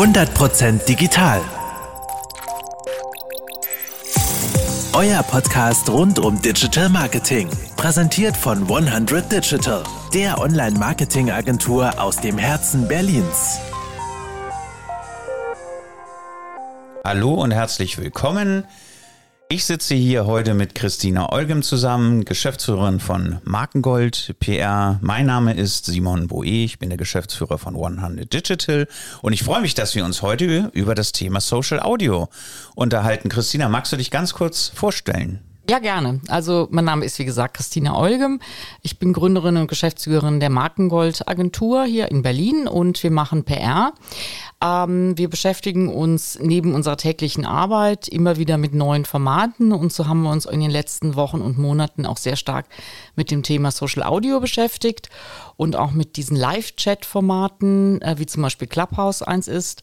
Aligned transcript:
100% 0.00 0.86
digital. 0.86 1.42
Euer 4.94 5.22
Podcast 5.24 5.90
rund 5.90 6.18
um 6.18 6.40
Digital 6.40 6.88
Marketing. 6.88 7.50
Präsentiert 7.76 8.34
von 8.34 8.62
100 8.62 9.30
Digital, 9.30 9.82
der 10.14 10.38
Online-Marketing-Agentur 10.38 12.00
aus 12.00 12.16
dem 12.16 12.38
Herzen 12.38 12.88
Berlins. 12.88 13.60
Hallo 17.04 17.34
und 17.34 17.50
herzlich 17.50 17.98
willkommen. 17.98 18.66
Ich 19.52 19.64
sitze 19.64 19.96
hier 19.96 20.26
heute 20.26 20.54
mit 20.54 20.76
Christina 20.76 21.32
Olgem 21.32 21.64
zusammen, 21.64 22.24
Geschäftsführerin 22.24 23.00
von 23.00 23.40
Markengold 23.42 24.36
PR. 24.38 25.00
Mein 25.02 25.26
Name 25.26 25.54
ist 25.54 25.86
Simon 25.86 26.28
Boe, 26.28 26.46
ich 26.46 26.78
bin 26.78 26.88
der 26.88 26.96
Geschäftsführer 26.96 27.58
von 27.58 27.74
100 27.74 28.32
Digital 28.32 28.86
und 29.22 29.32
ich 29.32 29.42
freue 29.42 29.60
mich, 29.60 29.74
dass 29.74 29.96
wir 29.96 30.04
uns 30.04 30.22
heute 30.22 30.70
über 30.72 30.94
das 30.94 31.10
Thema 31.10 31.40
Social 31.40 31.80
Audio 31.80 32.28
unterhalten. 32.76 33.28
Christina, 33.28 33.68
magst 33.68 33.92
du 33.92 33.96
dich 33.96 34.12
ganz 34.12 34.34
kurz 34.34 34.70
vorstellen? 34.72 35.40
Ja, 35.68 35.78
gerne. 35.78 36.20
Also 36.28 36.66
mein 36.70 36.84
Name 36.84 37.04
ist 37.04 37.18
wie 37.18 37.24
gesagt 37.24 37.56
Christina 37.56 37.96
Olgem. 37.96 38.40
Ich 38.82 38.98
bin 38.98 39.12
Gründerin 39.12 39.56
und 39.56 39.68
Geschäftsführerin 39.68 40.40
der 40.40 40.50
Markengold 40.50 41.28
Agentur 41.28 41.84
hier 41.84 42.10
in 42.10 42.22
Berlin 42.22 42.66
und 42.66 43.02
wir 43.02 43.10
machen 43.12 43.44
PR. 43.44 43.92
Ähm, 44.62 45.16
wir 45.16 45.30
beschäftigen 45.30 45.88
uns 45.88 46.38
neben 46.38 46.74
unserer 46.74 46.98
täglichen 46.98 47.46
Arbeit 47.46 48.08
immer 48.08 48.36
wieder 48.36 48.58
mit 48.58 48.74
neuen 48.74 49.06
Formaten 49.06 49.72
und 49.72 49.90
so 49.90 50.06
haben 50.06 50.22
wir 50.22 50.30
uns 50.30 50.44
in 50.44 50.60
den 50.60 50.70
letzten 50.70 51.16
Wochen 51.16 51.40
und 51.40 51.56
Monaten 51.56 52.04
auch 52.04 52.18
sehr 52.18 52.36
stark 52.36 52.66
mit 53.16 53.30
dem 53.30 53.42
Thema 53.42 53.70
Social 53.70 54.02
Audio 54.02 54.38
beschäftigt 54.38 55.08
und 55.56 55.76
auch 55.76 55.92
mit 55.92 56.16
diesen 56.16 56.36
Live-Chat-Formaten, 56.36 58.02
äh, 58.02 58.16
wie 58.18 58.26
zum 58.26 58.42
Beispiel 58.42 58.68
Clubhouse 58.68 59.22
eins 59.22 59.48
ist. 59.48 59.82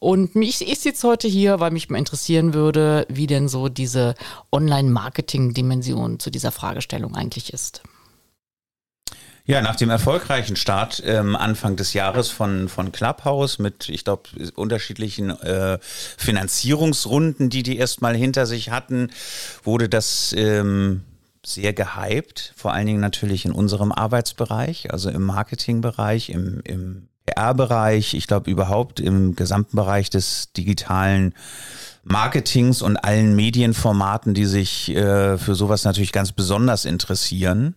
Und 0.00 0.34
mich 0.34 0.66
ist 0.66 0.84
jetzt 0.84 1.04
heute 1.04 1.28
hier, 1.28 1.60
weil 1.60 1.70
mich 1.70 1.88
mal 1.88 1.98
interessieren 1.98 2.52
würde, 2.52 3.06
wie 3.08 3.28
denn 3.28 3.48
so 3.48 3.68
diese 3.68 4.16
Online-Marketing-Dimension 4.50 6.18
zu 6.18 6.30
dieser 6.30 6.50
Fragestellung 6.50 7.14
eigentlich 7.14 7.52
ist. 7.52 7.82
Ja, 9.48 9.62
nach 9.62 9.76
dem 9.76 9.90
erfolgreichen 9.90 10.56
Start 10.56 11.00
ähm, 11.06 11.36
Anfang 11.36 11.76
des 11.76 11.92
Jahres 11.92 12.28
von, 12.28 12.68
von 12.68 12.90
Clubhouse 12.90 13.60
mit, 13.60 13.88
ich 13.88 14.02
glaube, 14.02 14.24
unterschiedlichen 14.56 15.30
äh, 15.30 15.78
Finanzierungsrunden, 15.80 17.48
die 17.48 17.62
die 17.62 17.76
erstmal 17.76 18.16
hinter 18.16 18.46
sich 18.46 18.70
hatten, 18.70 19.10
wurde 19.62 19.88
das 19.88 20.34
ähm, 20.36 21.02
sehr 21.44 21.72
gehypt, 21.72 22.54
vor 22.56 22.72
allen 22.72 22.88
Dingen 22.88 23.00
natürlich 23.00 23.44
in 23.44 23.52
unserem 23.52 23.92
Arbeitsbereich, 23.92 24.92
also 24.92 25.10
im 25.10 25.22
Marketingbereich, 25.22 26.30
im, 26.30 26.60
im 26.64 27.08
PR-Bereich, 27.26 28.14
ich 28.14 28.26
glaube 28.26 28.50
überhaupt 28.50 28.98
im 28.98 29.36
gesamten 29.36 29.76
Bereich 29.76 30.10
des 30.10 30.52
digitalen 30.56 31.34
Marketings 32.02 32.82
und 32.82 32.96
allen 32.96 33.36
Medienformaten, 33.36 34.34
die 34.34 34.44
sich 34.44 34.88
äh, 34.88 35.38
für 35.38 35.54
sowas 35.54 35.84
natürlich 35.84 36.10
ganz 36.10 36.32
besonders 36.32 36.84
interessieren. 36.84 37.76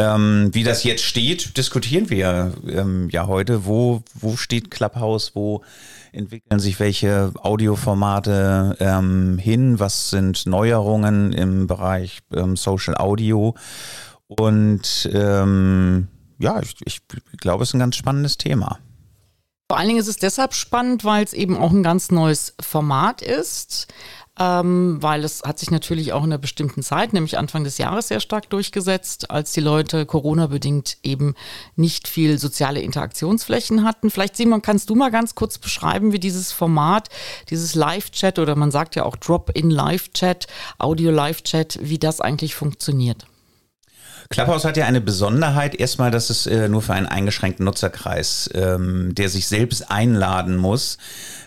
Ähm, 0.00 0.50
wie 0.52 0.64
das 0.64 0.82
jetzt 0.82 1.04
steht, 1.04 1.56
diskutieren 1.56 2.10
wir 2.10 2.52
ähm, 2.66 3.08
ja 3.10 3.28
heute. 3.28 3.64
Wo, 3.64 4.02
wo 4.14 4.36
steht 4.36 4.70
Clubhouse? 4.70 5.36
Wo 5.36 5.62
entwickeln 6.10 6.58
sich 6.58 6.80
welche 6.80 7.32
Audioformate 7.40 8.76
ähm, 8.80 9.38
hin? 9.38 9.78
Was 9.78 10.10
sind 10.10 10.46
Neuerungen 10.46 11.32
im 11.32 11.68
Bereich 11.68 12.20
ähm, 12.34 12.56
Social 12.56 12.96
Audio? 12.96 13.54
Und 14.26 15.08
ähm, 15.12 16.08
ja, 16.38 16.60
ich, 16.60 16.74
ich 16.84 17.00
glaube, 17.38 17.62
es 17.62 17.70
ist 17.70 17.74
ein 17.74 17.80
ganz 17.80 17.94
spannendes 17.94 18.36
Thema. 18.36 18.80
Vor 19.70 19.78
allen 19.78 19.88
Dingen 19.88 20.00
ist 20.00 20.08
es 20.08 20.16
deshalb 20.16 20.54
spannend, 20.54 21.04
weil 21.04 21.24
es 21.24 21.32
eben 21.32 21.56
auch 21.56 21.70
ein 21.70 21.84
ganz 21.84 22.10
neues 22.10 22.54
Format 22.60 23.22
ist 23.22 23.86
ähm, 24.38 24.98
weil 25.00 25.22
es 25.22 25.42
hat 25.42 25.58
sich 25.58 25.70
natürlich 25.70 26.12
auch 26.12 26.24
in 26.24 26.32
einer 26.32 26.38
bestimmten 26.38 26.82
Zeit, 26.82 27.12
nämlich 27.12 27.38
Anfang 27.38 27.62
des 27.62 27.78
Jahres, 27.78 28.08
sehr 28.08 28.20
stark 28.20 28.50
durchgesetzt, 28.50 29.30
als 29.30 29.52
die 29.52 29.60
Leute 29.60 30.06
Corona-bedingt 30.06 30.98
eben 31.04 31.34
nicht 31.76 32.08
viel 32.08 32.38
soziale 32.38 32.80
Interaktionsflächen 32.80 33.84
hatten. 33.84 34.10
Vielleicht, 34.10 34.36
Simon, 34.36 34.62
kannst 34.62 34.90
du 34.90 34.96
mal 34.96 35.10
ganz 35.10 35.36
kurz 35.36 35.58
beschreiben, 35.58 36.12
wie 36.12 36.18
dieses 36.18 36.50
Format, 36.50 37.10
dieses 37.50 37.74
Live-Chat 37.76 38.38
oder 38.40 38.56
man 38.56 38.72
sagt 38.72 38.96
ja 38.96 39.04
auch 39.04 39.16
Drop-in-Live-Chat, 39.16 40.48
Audio-Live-Chat, 40.78 41.78
wie 41.82 41.98
das 41.98 42.20
eigentlich 42.20 42.56
funktioniert? 42.56 43.26
Clubhouse 44.30 44.64
hat 44.64 44.76
ja 44.76 44.86
eine 44.86 45.00
Besonderheit. 45.00 45.74
Erstmal, 45.74 46.10
dass 46.10 46.30
es 46.30 46.46
äh, 46.46 46.68
nur 46.68 46.82
für 46.82 46.94
einen 46.94 47.06
eingeschränkten 47.06 47.64
Nutzerkreis, 47.64 48.50
ähm, 48.54 49.14
der 49.14 49.28
sich 49.28 49.46
selbst 49.46 49.90
einladen 49.90 50.56
muss, 50.56 50.98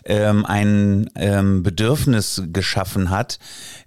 ähm, 0.05 0.45
ein 0.45 1.09
ähm, 1.15 1.63
Bedürfnis 1.63 2.43
geschaffen 2.53 3.09
hat, 3.09 3.39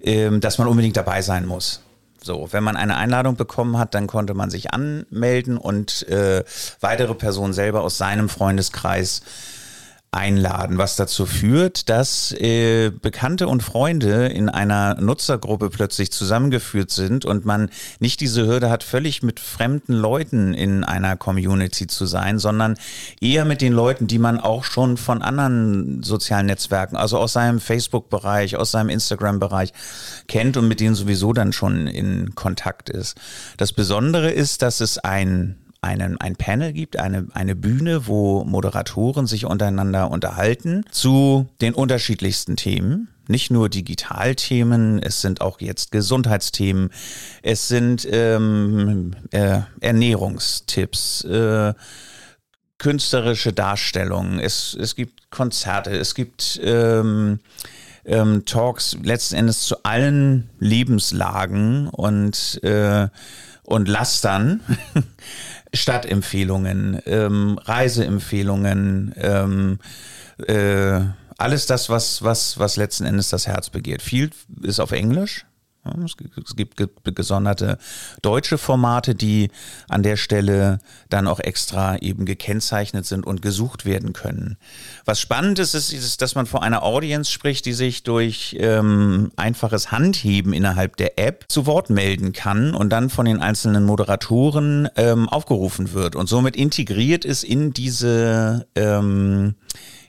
ähm, 0.03 0.41
dass 0.41 0.59
man 0.59 0.69
unbedingt 0.69 0.97
dabei 0.97 1.23
sein 1.23 1.47
muss. 1.47 1.81
So, 2.23 2.49
wenn 2.50 2.62
man 2.62 2.77
eine 2.77 2.97
Einladung 2.97 3.37
bekommen 3.37 3.79
hat, 3.79 3.95
dann 3.95 4.06
konnte 4.06 4.34
man 4.34 4.50
sich 4.50 4.75
anmelden 4.75 5.56
und 5.56 6.06
äh, 6.09 6.45
weitere 6.81 7.15
Personen 7.15 7.55
selber 7.55 7.81
aus 7.83 7.97
seinem 7.97 8.29
Freundeskreis 8.29 9.23
einladen, 10.12 10.76
was 10.76 10.97
dazu 10.97 11.25
führt, 11.25 11.88
dass 11.88 12.32
äh, 12.32 12.91
Bekannte 12.91 13.47
und 13.47 13.62
Freunde 13.62 14.26
in 14.26 14.48
einer 14.48 15.00
Nutzergruppe 15.00 15.71
plötzlich 15.71 16.10
zusammengeführt 16.10 16.91
sind 16.91 17.25
und 17.25 17.44
man 17.44 17.71
nicht 18.00 18.20
diese 18.20 18.44
Hürde 18.44 18.70
hat, 18.70 18.82
völlig 18.82 19.22
mit 19.22 19.38
fremden 19.38 19.93
Leuten 19.93 20.53
in 20.53 20.82
einer 20.82 21.16
Community 21.16 21.87
zu 21.87 22.06
sein, 22.06 22.41
sondern 22.41 22.76
eher 23.20 23.44
mit 23.44 23.60
den 23.60 23.72
Leuten, 23.72 24.09
die 24.09 24.19
man 24.19 24.41
auch 24.41 24.65
schon 24.65 24.97
von 24.97 25.22
anderen 25.22 26.03
sozialen 26.03 26.47
Netzwerken, 26.47 26.97
also 26.97 27.16
aus 27.16 27.34
seinem 27.34 27.60
Facebook-Bereich, 27.60 28.56
aus 28.56 28.72
seinem 28.72 28.88
Instagram-Bereich 28.88 29.72
kennt 30.26 30.56
und 30.56 30.66
mit 30.66 30.81
denen 30.81 30.97
sowieso 30.97 31.32
dann 31.32 31.53
schon 31.53 31.87
in 31.87 32.34
Kontakt 32.34 32.91
ist. 32.91 33.16
Das 33.59 33.72
Besondere 33.72 34.32
ist, 34.32 34.62
dass 34.62 34.81
es 34.81 34.99
ein 34.99 35.56
einen, 35.83 36.21
ein 36.21 36.37
Panel 36.37 36.73
gibt, 36.73 36.99
eine, 36.99 37.27
eine 37.33 37.57
Bühne, 37.57 38.07
wo 38.07 38.45
Moderatoren 38.45 39.27
sich 39.27 39.47
untereinander 39.47 40.11
unterhalten 40.11 40.85
zu 40.91 41.49
den 41.61 41.75
unterschiedlichsten 41.75 42.57
Themen. 42.57 43.09
Nicht 43.29 43.51
nur 43.51 43.69
Digitalthemen, 43.69 45.01
es 45.03 45.21
sind 45.21 45.41
auch 45.41 45.61
jetzt 45.61 45.93
Gesundheitsthemen, 45.93 46.91
es 47.43 47.69
sind 47.69 48.07
ähm, 48.11 49.15
äh, 49.31 49.61
Ernährungstipps, 49.81 51.25
äh, 51.25 51.75
künstlerische 52.79 53.53
Darstellungen, 53.53 54.41
es, 54.41 54.77
es 54.79 54.97
gibt 54.97 55.31
Konzerte, 55.31 55.91
es 55.91 56.15
gibt 56.15 56.61
ähm, 56.65 57.39
ähm, 58.05 58.45
Talks 58.47 58.97
letzten 59.03 59.37
Endes 59.37 59.62
zu 59.62 59.83
allen 59.85 60.51
Lebenslagen 60.59 61.89
und, 61.89 62.62
äh, 62.65 63.09
und 63.62 63.89
Lastern. 63.89 64.61
Stadtempfehlungen, 65.72 67.00
ähm, 67.06 67.58
Reiseempfehlungen, 67.62 69.14
ähm, 69.16 69.78
äh, 70.47 71.00
alles 71.38 71.66
das, 71.66 71.88
was, 71.88 72.22
was, 72.22 72.58
was 72.58 72.76
letzten 72.76 73.06
Endes 73.06 73.31
das 73.31 73.47
Herz 73.47 73.70
begehrt. 73.70 74.03
Viel 74.03 74.31
ist 74.62 74.81
auf 74.81 74.92
Englisch, 74.92 75.47
es 76.05 76.57
gibt 76.57 76.77
gesonderte 77.05 77.79
deutsche 78.23 78.59
Formate, 78.59 79.15
die 79.15 79.51
an 79.89 80.03
der 80.03 80.17
Stelle 80.17 80.79
dann 81.09 81.27
auch 81.27 81.41
extra 81.41 81.97
eben 81.99 82.27
gekennzeichnet 82.27 83.07
sind 83.07 83.27
und 83.27 83.41
gesucht 83.41 83.85
werden 83.85 84.13
können. 84.13 84.57
Was 85.05 85.21
spannend 85.21 85.59
ist, 85.59 85.75
ist, 85.75 85.93
ist 85.93 86.21
dass 86.23 86.35
man 86.35 86.47
vor 86.47 86.63
einer 86.63 86.83
Audience 86.83 87.31
spricht, 87.31 87.65
die 87.67 87.73
sich 87.73 88.03
durch 88.03 88.57
ähm, 88.61 89.33
einfaches 89.37 89.91
Handheben 89.91 90.53
innerhalb 90.53 90.97
der 90.97 91.19
App 91.19 91.47
zu 91.49 91.67
Wort 91.67 91.89
melden 91.89 92.33
kann 92.33 92.75
und 92.75 92.91
dann 92.91 93.09
von 93.09 93.25
den 93.25 93.41
einzelnen 93.41 93.85
Moderatoren 93.85 94.89
ähm, 94.97 95.29
aufgerufen 95.29 95.93
wird 95.93 96.15
und 96.15 96.29
somit 96.29 96.57
integriert 96.57 97.25
ist 97.25 97.43
in 97.43 97.73
diese 97.73 98.67
ähm, 98.75 99.55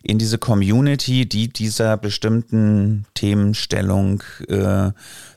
in 0.03 0.18
diese 0.18 0.38
Community, 0.38 1.27
die 1.27 1.48
dieser 1.48 1.98
bestimmten 1.98 3.06
Themenstellung 3.13 4.24
äh, 4.48 4.92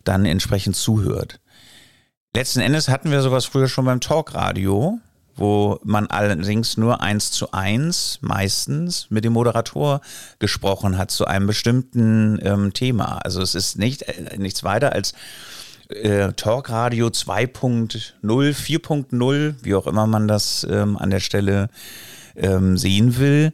dann 0.04 0.24
entsprechend 0.24 0.76
zuhört. 0.76 1.40
Letzten 2.34 2.60
Endes 2.60 2.88
hatten 2.88 3.10
wir 3.10 3.22
sowas 3.22 3.44
früher 3.44 3.68
schon 3.68 3.84
beim 3.84 4.00
Talkradio, 4.00 4.98
wo 5.36 5.78
man 5.84 6.06
allerdings 6.06 6.76
nur 6.76 7.00
eins 7.00 7.30
zu 7.30 7.52
eins 7.52 8.18
meistens 8.22 9.06
mit 9.10 9.24
dem 9.24 9.32
Moderator 9.32 10.00
gesprochen 10.38 10.96
hat 10.96 11.10
zu 11.10 11.26
einem 11.26 11.46
bestimmten 11.46 12.38
ähm, 12.42 12.72
Thema. 12.72 13.18
Also 13.18 13.42
es 13.42 13.54
ist 13.54 13.78
nicht 13.78 14.02
äh, 14.02 14.36
nichts 14.38 14.64
weiter 14.64 14.92
als 14.92 15.12
äh, 15.90 16.32
Talkradio 16.32 17.08
2.0, 17.08 18.12
4.0, 18.22 19.54
wie 19.62 19.74
auch 19.74 19.86
immer 19.86 20.06
man 20.06 20.26
das 20.26 20.66
ähm, 20.68 20.96
an 20.96 21.10
der 21.10 21.20
Stelle 21.20 21.68
ähm, 22.36 22.76
sehen 22.78 23.18
will 23.18 23.52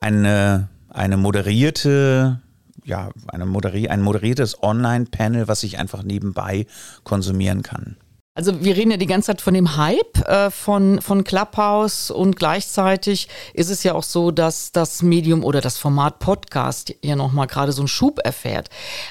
eine, 0.00 0.68
eine 0.88 1.16
moderierte, 1.16 2.40
ja, 2.84 3.10
eine 3.28 3.46
moderi 3.46 3.88
ein 3.88 4.02
moderiertes 4.02 4.62
Online-Panel, 4.62 5.48
was 5.48 5.62
ich 5.62 5.78
einfach 5.78 6.02
nebenbei 6.02 6.66
konsumieren 7.04 7.62
kann. 7.62 7.96
Also 8.36 8.62
wir 8.62 8.76
reden 8.76 8.90
ja 8.90 8.98
die 8.98 9.06
ganze 9.06 9.28
Zeit 9.28 9.40
von 9.40 9.54
dem 9.54 9.78
Hype 9.78 10.18
äh, 10.28 10.50
von, 10.50 11.00
von 11.00 11.24
Clubhouse 11.24 12.10
und 12.10 12.36
gleichzeitig 12.36 13.28
ist 13.54 13.70
es 13.70 13.82
ja 13.82 13.94
auch 13.94 14.02
so, 14.02 14.30
dass 14.30 14.72
das 14.72 15.00
Medium 15.02 15.42
oder 15.42 15.62
das 15.62 15.78
Format 15.78 16.18
Podcast 16.18 16.94
ja 17.02 17.16
nochmal 17.16 17.46
gerade 17.46 17.72
so 17.72 17.80
einen 17.80 17.88
Schub 17.88 18.18
erfährt. 18.22 18.68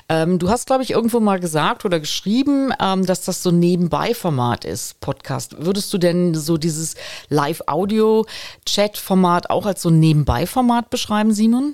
Ähm, 0.09 0.37
du 0.37 0.49
hast, 0.49 0.67
glaube 0.67 0.83
ich, 0.83 0.91
irgendwo 0.91 1.19
mal 1.19 1.39
gesagt 1.39 1.85
oder 1.85 1.99
geschrieben, 1.99 2.71
ähm, 2.79 3.07
dass 3.07 3.25
das 3.25 3.41
so 3.41 3.49
ein 3.49 3.57
Nebenbei-Format 3.57 4.63
ist, 4.63 4.99
Podcast. 4.99 5.55
Würdest 5.57 5.91
du 5.91 5.97
denn 5.97 6.35
so 6.35 6.57
dieses 6.57 6.93
Live-Audio-Chat-Format 7.29 9.49
auch 9.49 9.65
als 9.65 9.81
so 9.81 9.89
ein 9.89 9.99
Nebenbei-Format 9.99 10.91
beschreiben, 10.91 11.33
Simon? 11.33 11.73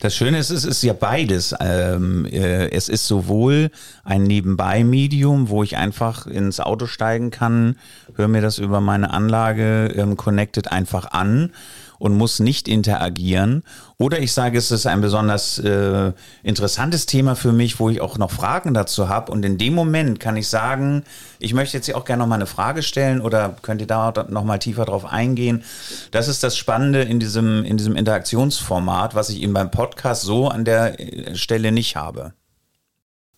Das 0.00 0.14
Schöne 0.14 0.38
ist, 0.38 0.50
es 0.50 0.64
ist 0.64 0.82
ja 0.82 0.92
beides. 0.92 1.54
Ähm, 1.60 2.24
äh, 2.26 2.68
es 2.70 2.88
ist 2.88 3.06
sowohl 3.06 3.70
ein 4.04 4.22
Nebenbei-Medium, 4.22 5.48
wo 5.48 5.62
ich 5.62 5.76
einfach 5.76 6.26
ins 6.26 6.60
Auto 6.60 6.86
steigen 6.86 7.30
kann, 7.30 7.76
höre 8.14 8.28
mir 8.28 8.40
das 8.40 8.58
über 8.58 8.80
meine 8.80 9.10
Anlage 9.10 9.92
ähm, 9.96 10.16
connected 10.16 10.70
einfach 10.70 11.10
an 11.10 11.52
und 11.98 12.16
muss 12.16 12.40
nicht 12.40 12.68
interagieren. 12.68 13.62
Oder 13.98 14.20
ich 14.20 14.32
sage, 14.32 14.58
es 14.58 14.70
ist 14.70 14.86
ein 14.86 15.00
besonders 15.00 15.58
äh, 15.58 16.12
interessantes 16.42 17.06
Thema 17.06 17.34
für 17.34 17.52
mich, 17.52 17.80
wo 17.80 17.90
ich 17.90 18.00
auch 18.00 18.18
noch 18.18 18.30
Fragen 18.30 18.74
dazu 18.74 19.08
habe. 19.08 19.32
Und 19.32 19.44
in 19.44 19.58
dem 19.58 19.74
Moment 19.74 20.20
kann 20.20 20.36
ich 20.36 20.48
sagen, 20.48 21.04
ich 21.38 21.54
möchte 21.54 21.76
jetzt 21.76 21.86
hier 21.86 21.96
auch 21.96 22.04
gerne 22.04 22.22
noch 22.22 22.28
mal 22.28 22.36
eine 22.36 22.46
Frage 22.46 22.82
stellen 22.82 23.20
oder 23.20 23.56
könnt 23.62 23.80
ihr 23.80 23.86
da 23.86 24.12
noch 24.28 24.44
mal 24.44 24.58
tiefer 24.58 24.84
drauf 24.84 25.04
eingehen. 25.04 25.64
Das 26.10 26.28
ist 26.28 26.42
das 26.42 26.56
Spannende 26.56 27.02
in 27.02 27.18
diesem, 27.20 27.64
in 27.64 27.76
diesem 27.76 27.96
Interaktionsformat, 27.96 29.14
was 29.14 29.30
ich 29.30 29.42
eben 29.42 29.52
beim 29.52 29.70
Podcast 29.70 30.22
so 30.22 30.48
an 30.48 30.64
der 30.64 31.00
äh, 31.00 31.34
Stelle 31.34 31.72
nicht 31.72 31.96
habe. 31.96 32.32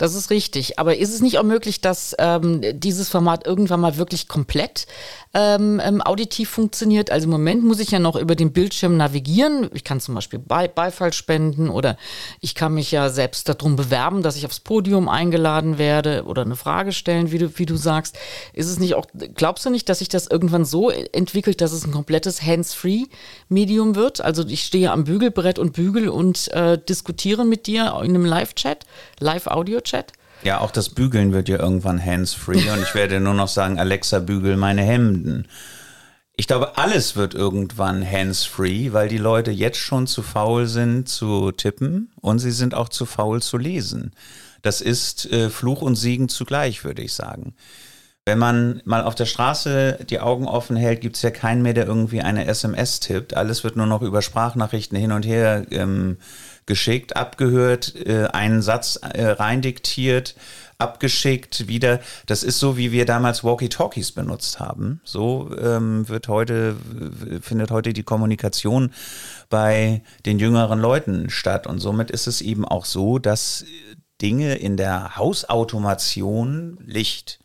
Das 0.00 0.14
ist 0.14 0.31
richtig. 0.31 0.79
Aber 0.79 0.97
ist 0.97 1.12
es 1.12 1.20
nicht 1.20 1.38
auch 1.38 1.43
möglich, 1.43 1.82
dass 1.82 2.17
ähm, 2.19 2.62
dieses 2.73 3.11
Format 3.11 3.47
irgendwann 3.47 3.81
mal 3.81 3.99
wirklich 3.99 4.29
komplett 4.29 4.87
ähm, 5.35 5.79
ähm, 5.85 6.00
auditiv 6.00 6.49
funktioniert. 6.49 7.11
Also 7.11 7.26
im 7.26 7.31
Moment 7.31 7.64
muss 7.64 7.81
ich 7.81 7.91
ja 7.91 7.99
noch 7.99 8.17
über 8.17 8.35
den 8.35 8.50
Bildschirm 8.55 8.97
navigieren. 8.97 9.69
Ich 9.75 9.85
kann 9.85 10.00
zum 10.00 10.14
Beispiel 10.14 10.38
Be 10.38 10.70
Beifall 10.75 11.12
spenden 11.12 11.69
oder 11.69 11.99
ich 12.41 12.55
kann 12.55 12.73
mich 12.73 12.91
ja 12.93 13.11
selbst 13.11 13.47
darum 13.50 13.76
bewerben, 13.76 14.23
dass 14.23 14.37
ich 14.37 14.47
aufs 14.47 14.61
Podium 14.61 15.06
eingeladen 15.06 15.76
werde 15.76 16.25
oder 16.25 16.43
eine 16.43 16.56
Frage 16.56 16.93
stellen, 16.93 17.31
wie 17.31 17.38
du, 17.38 17.58
wie 17.58 17.67
du 17.67 17.76
sagst. 17.76 18.19
Ist 18.55 18.70
es 18.70 18.79
nicht 18.79 18.94
auch, 18.94 19.05
glaubst 19.35 19.67
du 19.67 19.70
nicht, 19.70 19.87
dass 19.91 19.99
sich 19.99 20.08
das 20.08 20.29
irgendwann 20.29 20.64
so 20.64 20.88
entwickelt, 20.88 21.61
dass 21.61 21.73
es 21.73 21.85
ein 21.85 21.93
komplettes 21.93 22.43
Hands-Free-Medium 22.43 23.97
wird? 23.97 24.23
Also 24.23 24.47
ich 24.47 24.62
stehe 24.62 24.93
am 24.93 25.05
Bügelbrett 25.05 25.58
und 25.58 25.75
bügel 25.75 26.08
und 26.08 26.49
äh, 26.52 26.79
diskutiere 26.79 27.44
mit 27.44 27.67
dir 27.67 28.00
in 28.02 28.14
einem 28.14 28.25
Live-Chat, 28.25 28.87
Live-Audio-Chat? 29.19 29.89
Ja, 30.42 30.60
auch 30.60 30.70
das 30.70 30.88
Bügeln 30.88 31.32
wird 31.32 31.48
ja 31.48 31.58
irgendwann 31.58 32.04
hands-free 32.04 32.70
und 32.70 32.82
ich 32.82 32.94
werde 32.94 33.20
nur 33.20 33.34
noch 33.34 33.48
sagen, 33.48 33.78
Alexa, 33.78 34.20
bügel 34.20 34.56
meine 34.56 34.82
Hemden. 34.82 35.46
Ich 36.37 36.46
glaube, 36.46 36.78
alles 36.78 37.16
wird 37.16 37.34
irgendwann 37.34 38.02
hands-free, 38.08 38.94
weil 38.94 39.08
die 39.08 39.19
Leute 39.19 39.50
jetzt 39.50 39.78
schon 39.78 40.06
zu 40.06 40.22
faul 40.22 40.66
sind 40.66 41.06
zu 41.06 41.52
tippen 41.52 42.10
und 42.22 42.38
sie 42.38 42.52
sind 42.52 42.75
auch 42.75 42.88
zu 42.88 43.04
faul 43.04 43.42
zu 43.42 43.58
lesen. 43.58 44.12
Das 44.62 44.81
ist 44.81 45.31
äh, 45.31 45.50
Fluch 45.50 45.82
und 45.82 45.96
Segen 45.96 46.31
zugleich, 46.31 46.84
würde 46.84 47.02
ich 47.02 47.12
sagen. 47.12 47.54
Wenn 48.26 48.38
man 48.38 48.82
mal 48.84 49.02
auf 49.02 49.14
der 49.14 49.25
Straße 49.25 50.05
die 50.08 50.20
Augen 50.20 50.46
offen 50.46 50.76
hält, 50.76 51.00
gibt 51.00 51.17
es 51.17 51.22
ja 51.22 51.31
keinen 51.31 51.62
mehr, 51.62 51.72
der 51.72 51.87
irgendwie 51.87 52.20
eine 52.20 52.46
SMS 52.46 53.00
tippt. 53.00 53.34
Alles 53.34 53.64
wird 53.64 53.76
nur 53.76 53.87
noch 53.87 54.02
über 54.02 54.20
Sprachnachrichten 54.20 54.99
hin 54.99 55.12
und 55.12 55.25
her 55.25 55.67
ähm, 55.70 56.19
geschickt, 56.67 57.17
abgehört, 57.17 57.94
äh, 58.06 58.26
einen 58.26 58.61
Satz 58.61 58.96
äh, 58.96 59.26
reindiktiert, 59.26 60.37
abgeschickt, 60.76 61.67
wieder. 61.67 62.00
Das 62.26 62.43
ist 62.43 62.58
so, 62.58 62.76
wie 62.76 62.93
wir 62.93 63.06
damals 63.06 63.43
Walkie-Talkies 63.43 64.12
benutzt 64.12 64.61
haben. 64.61 65.00
So 65.02 65.50
ähm, 65.58 66.06
wird 66.08 66.28
heute, 66.28 66.76
findet 67.40 67.70
heute 67.70 67.94
die 67.94 68.02
Kommunikation 68.02 68.93
bei 69.49 70.02
den 70.26 70.38
jüngeren 70.38 70.78
Leuten 70.78 71.31
statt. 71.31 71.66
Und 71.66 71.78
somit 71.78 72.11
ist 72.11 72.26
es 72.26 72.43
eben 72.43 72.66
auch 72.66 72.84
so, 72.84 73.19
dass 73.19 73.64
Dinge 74.20 74.56
in 74.56 74.76
der 74.76 75.16
Hausautomation, 75.16 76.78
Licht, 76.84 77.40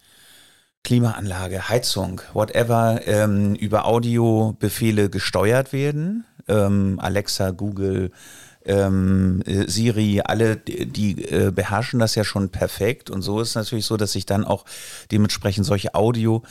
Klimaanlage, 0.86 1.68
Heizung, 1.68 2.22
whatever, 2.34 3.02
ähm, 3.08 3.56
über 3.56 3.86
Audiobefehle 3.86 5.10
gesteuert 5.10 5.74
werden. 5.74 6.26
Ähm, 6.48 7.00
Alexa, 7.02 7.50
Google, 7.50 8.12
ähm, 8.66 9.42
äh, 9.48 9.68
Siri, 9.68 10.22
alle, 10.24 10.58
die 10.58 11.26
äh, 11.26 11.52
beherrschen 11.52 12.00
das 12.00 12.14
ja 12.14 12.24
schon 12.24 12.50
perfekt. 12.50 13.10
Und 13.10 13.24
so 13.24 13.42
ist 13.42 13.50
es 13.50 13.56
natürlich 13.56 13.88
so, 13.88 13.98
dass 13.98 14.12
sich 14.12 14.28
dann 14.28 14.46
auch 14.46 14.64
dementsprechend 15.12 15.66
solche 15.66 15.96
Audio-Apps 15.96 16.46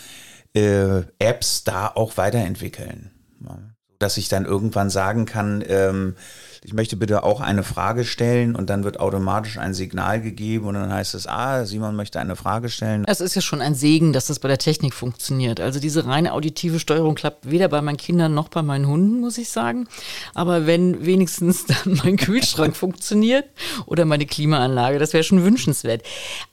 äh, 0.55 1.63
da 1.65 1.93
auch 1.95 2.17
weiterentwickeln. 2.17 3.13
Ja. 3.41 3.59
Dass 4.01 4.17
ich 4.17 4.29
dann 4.29 4.45
irgendwann 4.47 4.91
sagen 4.91 5.27
kann, 5.27 5.63
ähm, 5.69 6.17
ich 6.65 6.73
möchte 6.73 6.97
bitte 6.97 7.25
auch 7.25 7.43
eine 7.43 7.63
Frage 7.63 8.07
stellen 8.07 8.57
und 8.57 8.71
dann 8.71 8.85
wird 8.85 8.99
automatisch 8.99 9.59
ein 9.59 9.75
Signal 9.75 10.23
gegeben 10.23 10.67
und 10.67 10.75
dann 10.75 10.91
heißt 10.91 11.15
es, 11.15 11.27
ah, 11.27 11.67
Simon 11.67 11.95
möchte 11.95 12.19
eine 12.19 12.37
Frage 12.37 12.71
stellen. 12.71 13.05
Es 13.07 13.21
ist 13.21 13.35
ja 13.35 13.43
schon 13.43 13.61
ein 13.61 13.75
Segen, 13.75 14.15
dass 14.15 14.29
das 14.29 14.39
bei 14.39 14.49
der 14.49 14.57
Technik 14.57 14.95
funktioniert. 14.95 15.61
Also 15.61 15.79
diese 15.79 16.07
reine 16.07 16.33
auditive 16.33 16.81
Steuerung 16.81 17.17
klappt 17.17 17.51
weder 17.51 17.69
bei 17.69 17.83
meinen 17.83 17.99
Kindern 17.99 18.33
noch 18.33 18.49
bei 18.49 18.63
meinen 18.63 18.87
Hunden, 18.89 19.21
muss 19.21 19.37
ich 19.37 19.51
sagen. 19.51 19.87
Aber 20.33 20.67
wenn 20.67 21.05
wenigstens 21.05 21.67
dann 21.85 22.01
mein 22.03 22.17
Kühlschrank 22.17 22.75
funktioniert 22.75 23.45
oder 23.85 24.07
meine 24.07 24.25
Klimaanlage, 24.25 24.99
das 24.99 25.13
wäre 25.13 25.23
schon 25.23 25.45
wünschenswert. 25.45 26.03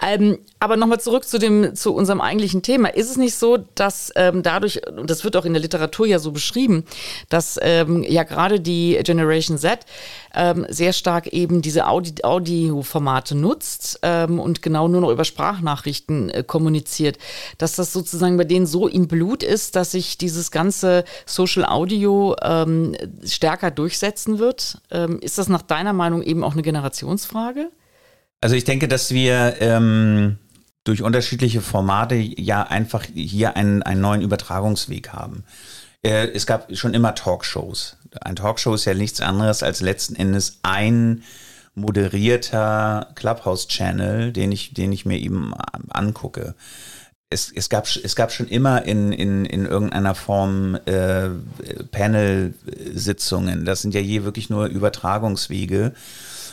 Ähm, 0.05 0.39
aber 0.59 0.75
nochmal 0.75 0.99
zurück 0.99 1.23
zu 1.23 1.39
dem, 1.39 1.73
zu 1.73 1.95
unserem 1.95 2.19
eigentlichen 2.19 2.63
Thema. 2.63 2.89
Ist 2.89 3.09
es 3.09 3.15
nicht 3.15 3.35
so, 3.35 3.59
dass 3.75 4.11
ähm, 4.17 4.43
dadurch, 4.43 4.85
und 4.89 5.09
das 5.09 5.23
wird 5.23 5.37
auch 5.37 5.45
in 5.45 5.53
der 5.53 5.61
Literatur 5.61 6.05
ja 6.05 6.19
so 6.19 6.33
beschrieben, 6.33 6.83
dass 7.29 7.57
ähm, 7.61 8.03
ja 8.03 8.23
gerade 8.23 8.59
die 8.59 8.99
Generation 9.03 9.57
Z 9.57 9.85
ähm, 10.33 10.65
sehr 10.69 10.93
stark 10.93 11.27
eben 11.27 11.61
diese 11.61 11.87
Audi 11.87 12.13
Audioformate 12.23 13.35
nutzt 13.35 13.99
ähm, 14.01 14.39
und 14.39 14.61
genau 14.61 14.87
nur 14.87 15.01
noch 15.01 15.11
über 15.11 15.25
Sprachnachrichten 15.25 16.29
äh, 16.29 16.43
kommuniziert, 16.43 17.17
dass 17.57 17.75
das 17.75 17.93
sozusagen 17.93 18.37
bei 18.37 18.43
denen 18.43 18.65
so 18.65 18.87
im 18.87 19.07
Blut 19.07 19.43
ist, 19.43 19.75
dass 19.75 19.91
sich 19.91 20.17
dieses 20.17 20.51
ganze 20.51 21.03
Social 21.25 21.65
Audio 21.65 22.35
ähm, 22.41 22.95
stärker 23.25 23.71
durchsetzen 23.71 24.39
wird. 24.39 24.81
Ähm, 24.91 25.19
ist 25.19 25.37
das 25.37 25.47
nach 25.47 25.61
deiner 25.61 25.93
Meinung 25.93 26.21
eben 26.21 26.43
auch 26.43 26.53
eine 26.53 26.61
Generationsfrage? 26.61 27.69
Also 28.41 28.55
ich 28.55 28.63
denke, 28.63 28.87
dass 28.87 29.11
wir 29.11 29.57
ähm, 29.59 30.37
durch 30.83 31.03
unterschiedliche 31.03 31.61
Formate 31.61 32.15
ja 32.15 32.63
einfach 32.63 33.05
hier 33.13 33.55
einen, 33.55 33.83
einen 33.83 34.01
neuen 34.01 34.21
Übertragungsweg 34.21 35.09
haben. 35.09 35.43
Äh, 36.01 36.29
es 36.29 36.47
gab 36.47 36.75
schon 36.75 36.93
immer 36.93 37.13
Talkshows. 37.13 37.97
Ein 38.19 38.35
Talkshow 38.35 38.73
ist 38.73 38.85
ja 38.85 38.93
nichts 38.93 39.21
anderes 39.21 39.63
als 39.63 39.81
letzten 39.81 40.15
Endes 40.15 40.59
ein 40.63 41.23
moderierter 41.75 43.07
Clubhouse-Channel, 43.15 44.33
den 44.33 44.51
ich, 44.51 44.73
den 44.73 44.91
ich 44.91 45.05
mir 45.05 45.17
eben 45.17 45.53
angucke. 45.89 46.55
Es, 47.29 47.49
es, 47.55 47.69
gab, 47.69 47.87
es 47.87 48.15
gab 48.17 48.31
schon 48.33 48.49
immer 48.49 48.83
in, 48.83 49.13
in, 49.13 49.45
in 49.45 49.65
irgendeiner 49.65 50.15
Form 50.15 50.75
äh, 50.85 51.29
Panel-Sitzungen. 51.91 53.63
Das 53.63 53.81
sind 53.81 53.93
ja 53.93 54.01
hier 54.01 54.25
wirklich 54.25 54.49
nur 54.49 54.65
Übertragungswege, 54.65 55.93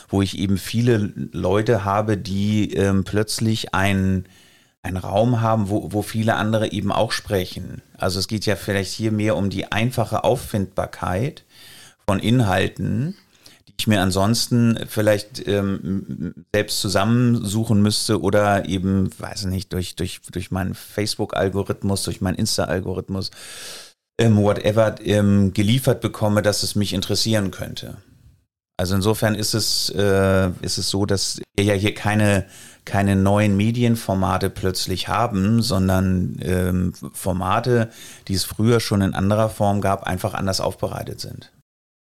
wo 0.07 0.21
ich 0.21 0.37
eben 0.37 0.57
viele 0.57 1.11
Leute 1.33 1.83
habe, 1.83 2.15
die 2.17 2.73
ähm, 2.73 3.03
plötzlich 3.03 3.73
ein 3.73 4.25
einen 4.81 4.97
Raum 4.97 5.41
haben, 5.41 5.69
wo, 5.69 5.91
wo 5.91 6.01
viele 6.01 6.35
andere 6.35 6.71
eben 6.71 6.91
auch 6.93 7.11
sprechen. 7.11 7.81
Also 7.97 8.17
es 8.19 8.29
geht 8.29 8.45
ja 8.45 8.55
vielleicht 8.55 8.93
hier 8.93 9.11
mehr 9.11 9.35
um 9.35 9.49
die 9.49 9.71
einfache 9.71 10.23
Auffindbarkeit 10.23 11.43
von 12.09 12.17
Inhalten, 12.17 13.15
die 13.67 13.73
ich 13.77 13.85
mir 13.85 14.01
ansonsten 14.01 14.79
vielleicht 14.87 15.47
ähm, 15.47 16.33
selbst 16.51 16.81
zusammensuchen 16.81 17.83
müsste 17.83 18.19
oder 18.19 18.67
eben, 18.67 19.11
weiß 19.19 19.45
nicht, 19.45 19.71
durch, 19.73 19.95
durch, 19.95 20.19
durch 20.31 20.49
meinen 20.49 20.73
Facebook-Algorithmus, 20.73 22.01
durch 22.01 22.19
meinen 22.19 22.33
Insta-Algorithmus, 22.33 23.29
ähm, 24.19 24.37
whatever, 24.37 24.95
ähm, 25.05 25.53
geliefert 25.53 26.01
bekomme, 26.01 26.41
dass 26.41 26.63
es 26.63 26.73
mich 26.73 26.93
interessieren 26.93 27.51
könnte. 27.51 27.97
Also 28.75 28.95
insofern 28.95 29.35
ist 29.35 29.53
es, 29.53 29.91
äh, 29.91 30.49
ist 30.63 30.79
es 30.79 30.89
so, 30.89 31.05
dass 31.05 31.39
wir 31.55 31.63
ja 31.63 31.75
hier 31.75 31.93
keine 31.93 32.47
keine 32.85 33.15
neuen 33.15 33.55
Medienformate 33.55 34.49
plötzlich 34.49 35.07
haben, 35.09 35.61
sondern 35.61 36.39
ähm, 36.41 36.93
Formate, 37.13 37.89
die 38.27 38.33
es 38.33 38.45
früher 38.45 38.79
schon 38.79 39.01
in 39.03 39.13
anderer 39.13 39.49
Form 39.49 39.79
gab, 39.79 40.07
einfach 40.07 40.33
anders 40.33 40.59
aufbereitet 40.59 41.19
sind. 41.19 41.51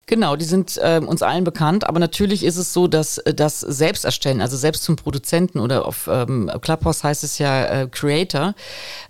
Genau, 0.06 0.36
die 0.36 0.44
sind 0.44 0.78
äh, 0.78 1.00
uns 1.00 1.22
allen 1.22 1.46
bekannt, 1.46 1.88
aber 1.88 1.98
natürlich 1.98 2.44
ist 2.44 2.58
es 2.58 2.74
so, 2.74 2.90
dass 2.90 3.20
äh, 3.20 3.34
das 3.34 3.62
selbst 3.62 4.04
erstellen, 4.04 4.42
also 4.42 4.58
selbst 4.58 4.84
zum 4.84 4.98
Produzenten 4.98 5.60
oder 5.60 5.86
auf 5.86 6.10
ähm, 6.12 6.52
Clubhouse 6.62 7.06
heißt 7.06 7.24
es 7.24 7.38
ja 7.38 7.66
äh, 7.66 7.88
Creator 7.88 8.54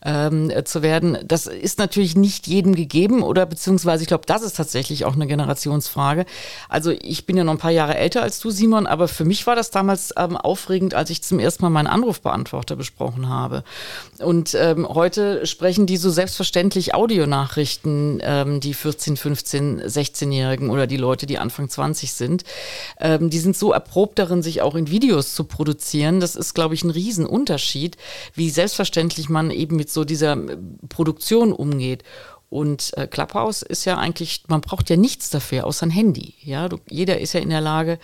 ähm, 0.05 0.51
äh, 0.51 0.63
zu 0.63 0.83
werden, 0.83 1.17
das 1.25 1.47
ist 1.47 1.79
natürlich 1.79 2.15
nicht 2.15 2.45
jedem 2.45 2.75
gegeben 2.75 3.23
oder 3.23 3.47
beziehungsweise 3.47 4.03
ich 4.03 4.07
glaube, 4.07 4.25
das 4.27 4.43
ist 4.43 4.55
tatsächlich 4.55 5.05
auch 5.05 5.13
eine 5.15 5.25
Generationsfrage. 5.25 6.25
Also 6.69 6.91
ich 6.91 7.25
bin 7.25 7.37
ja 7.37 7.43
noch 7.43 7.53
ein 7.53 7.57
paar 7.57 7.71
Jahre 7.71 7.97
älter 7.97 8.21
als 8.21 8.39
du, 8.39 8.51
Simon, 8.51 8.85
aber 8.85 9.07
für 9.07 9.25
mich 9.25 9.47
war 9.47 9.55
das 9.55 9.71
damals 9.71 10.13
ähm, 10.15 10.37
aufregend, 10.37 10.93
als 10.93 11.09
ich 11.09 11.23
zum 11.23 11.39
ersten 11.39 11.63
Mal 11.63 11.71
meinen 11.71 11.87
Anrufbeantworter 11.87 12.75
besprochen 12.75 13.29
habe. 13.29 13.63
Und 14.19 14.53
ähm, 14.53 14.87
heute 14.87 15.47
sprechen 15.47 15.87
die 15.87 15.97
so 15.97 16.11
selbstverständlich 16.11 16.93
Audionachrichten, 16.93 18.21
ähm, 18.21 18.59
die 18.59 18.75
14, 18.75 19.17
15, 19.17 19.81
16-Jährigen 19.81 20.69
oder 20.69 20.82
oder 20.83 20.87
die 20.87 20.97
Leute, 20.97 21.25
die 21.25 21.37
Anfang 21.37 21.69
20 21.69 22.11
sind, 22.11 22.43
ähm, 22.99 23.29
die 23.29 23.39
sind 23.39 23.55
so 23.55 23.71
erprobt 23.71 24.19
darin, 24.19 24.43
sich 24.43 24.61
auch 24.61 24.75
in 24.75 24.89
Videos 24.89 25.33
zu 25.33 25.45
produzieren. 25.45 26.19
Das 26.19 26.35
ist, 26.35 26.53
glaube 26.53 26.75
ich, 26.75 26.83
ein 26.83 26.89
Riesenunterschied, 26.89 27.95
wie 28.33 28.49
selbstverständlich 28.49 29.29
man 29.29 29.49
eben 29.49 29.77
mit 29.77 29.89
so 29.89 30.03
dieser 30.03 30.33
äh, 30.33 30.57
Produktion 30.89 31.53
umgeht. 31.53 32.03
Und 32.49 32.91
äh, 32.97 33.07
Clubhouse 33.07 33.63
ist 33.63 33.85
ja 33.85 33.97
eigentlich, 33.97 34.43
man 34.47 34.61
braucht 34.61 34.89
ja 34.89 34.97
nichts 34.97 35.29
dafür, 35.29 35.65
außer 35.65 35.87
ein 35.87 35.89
Handy. 35.89 36.35
Ja, 36.43 36.67
du, 36.69 36.77
jeder 36.87 37.19
ist 37.19 37.33
ja 37.33 37.39
in 37.39 37.49
der 37.49 37.61
Lage, 37.61 37.97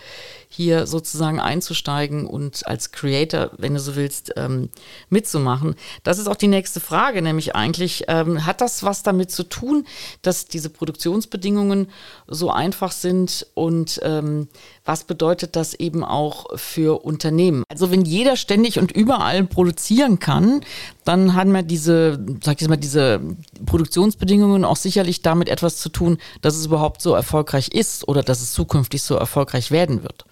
hier 0.52 0.88
sozusagen 0.88 1.38
einzusteigen 1.38 2.26
und 2.26 2.66
als 2.66 2.90
Creator, 2.90 3.52
wenn 3.56 3.74
du 3.74 3.80
so 3.80 3.94
willst, 3.94 4.32
ähm, 4.36 4.68
mitzumachen. 5.08 5.76
Das 6.02 6.18
ist 6.18 6.26
auch 6.26 6.34
die 6.34 6.48
nächste 6.48 6.80
Frage, 6.80 7.22
nämlich 7.22 7.54
eigentlich, 7.54 8.04
ähm, 8.08 8.44
hat 8.44 8.60
das 8.60 8.82
was 8.82 9.04
damit 9.04 9.30
zu 9.30 9.44
tun, 9.44 9.86
dass 10.22 10.46
diese 10.46 10.68
Produktionsbedingungen 10.68 11.88
so 12.26 12.50
einfach 12.50 12.90
sind 12.90 13.46
und 13.54 14.00
ähm, 14.02 14.48
was 14.84 15.04
bedeutet 15.04 15.54
das 15.54 15.74
eben 15.74 16.02
auch 16.02 16.46
für 16.58 17.04
Unternehmen? 17.04 17.62
Also 17.68 17.92
wenn 17.92 18.04
jeder 18.04 18.34
ständig 18.34 18.80
und 18.80 18.90
überall 18.90 19.44
produzieren 19.44 20.18
kann, 20.18 20.62
dann 21.04 21.36
haben 21.36 21.52
wir 21.52 21.62
diese, 21.62 22.18
sag 22.42 22.60
ich 22.60 22.68
mal, 22.68 22.76
diese 22.76 23.20
Produktionsbedingungen 23.66 24.64
auch 24.64 24.76
sicherlich 24.76 25.22
damit 25.22 25.48
etwas 25.48 25.76
zu 25.76 25.90
tun, 25.90 26.18
dass 26.42 26.56
es 26.56 26.66
überhaupt 26.66 27.02
so 27.02 27.14
erfolgreich 27.14 27.68
ist 27.68 28.08
oder 28.08 28.24
dass 28.24 28.40
es 28.40 28.52
zukünftig 28.52 29.02
so 29.04 29.14
erfolgreich 29.14 29.70
werden 29.70 30.02
wird. 30.02 30.24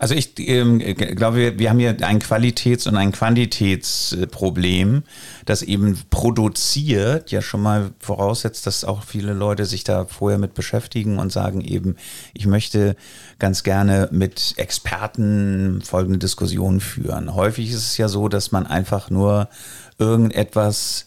Also 0.00 0.14
ich 0.14 0.32
ähm, 0.38 0.78
glaube, 0.78 1.58
wir 1.58 1.68
haben 1.68 1.78
hier 1.78 1.94
ein 2.00 2.20
Qualitäts- 2.20 2.86
und 2.86 2.96
ein 2.96 3.12
Quantitätsproblem, 3.12 5.02
das 5.44 5.60
eben 5.60 5.98
produziert, 6.08 7.30
ja 7.30 7.42
schon 7.42 7.60
mal 7.60 7.90
voraussetzt, 7.98 8.66
dass 8.66 8.82
auch 8.82 9.04
viele 9.04 9.34
Leute 9.34 9.66
sich 9.66 9.84
da 9.84 10.06
vorher 10.06 10.38
mit 10.38 10.54
beschäftigen 10.54 11.18
und 11.18 11.30
sagen 11.30 11.60
eben, 11.60 11.96
ich 12.32 12.46
möchte 12.46 12.96
ganz 13.38 13.62
gerne 13.62 14.08
mit 14.10 14.54
Experten 14.56 15.82
folgende 15.84 16.18
Diskussionen 16.18 16.80
führen. 16.80 17.34
Häufig 17.34 17.68
ist 17.68 17.84
es 17.84 17.98
ja 17.98 18.08
so, 18.08 18.28
dass 18.28 18.52
man 18.52 18.66
einfach 18.66 19.10
nur 19.10 19.50
irgendetwas 19.98 21.04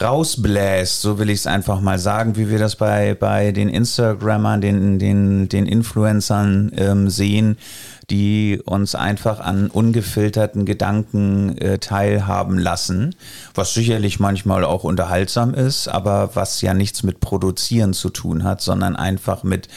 rausbläst, 0.00 1.02
so 1.02 1.18
will 1.18 1.30
ich 1.30 1.40
es 1.40 1.46
einfach 1.46 1.80
mal 1.80 1.98
sagen, 1.98 2.36
wie 2.36 2.48
wir 2.48 2.58
das 2.58 2.76
bei, 2.76 3.14
bei 3.14 3.52
den 3.52 3.68
Instagrammern, 3.68 4.60
den, 4.60 4.98
den, 4.98 5.48
den 5.48 5.66
Influencern 5.66 6.72
ähm, 6.76 7.10
sehen, 7.10 7.58
die 8.10 8.60
uns 8.64 8.94
einfach 8.94 9.40
an 9.40 9.68
ungefilterten 9.68 10.64
Gedanken 10.64 11.56
äh, 11.58 11.78
teilhaben 11.78 12.58
lassen, 12.58 13.14
was 13.54 13.72
sicherlich 13.72 14.20
manchmal 14.20 14.64
auch 14.64 14.84
unterhaltsam 14.84 15.54
ist, 15.54 15.88
aber 15.88 16.30
was 16.34 16.60
ja 16.60 16.74
nichts 16.74 17.02
mit 17.02 17.20
Produzieren 17.20 17.92
zu 17.94 18.10
tun 18.10 18.44
hat, 18.44 18.60
sondern 18.60 18.96
einfach 18.96 19.44
mit 19.44 19.68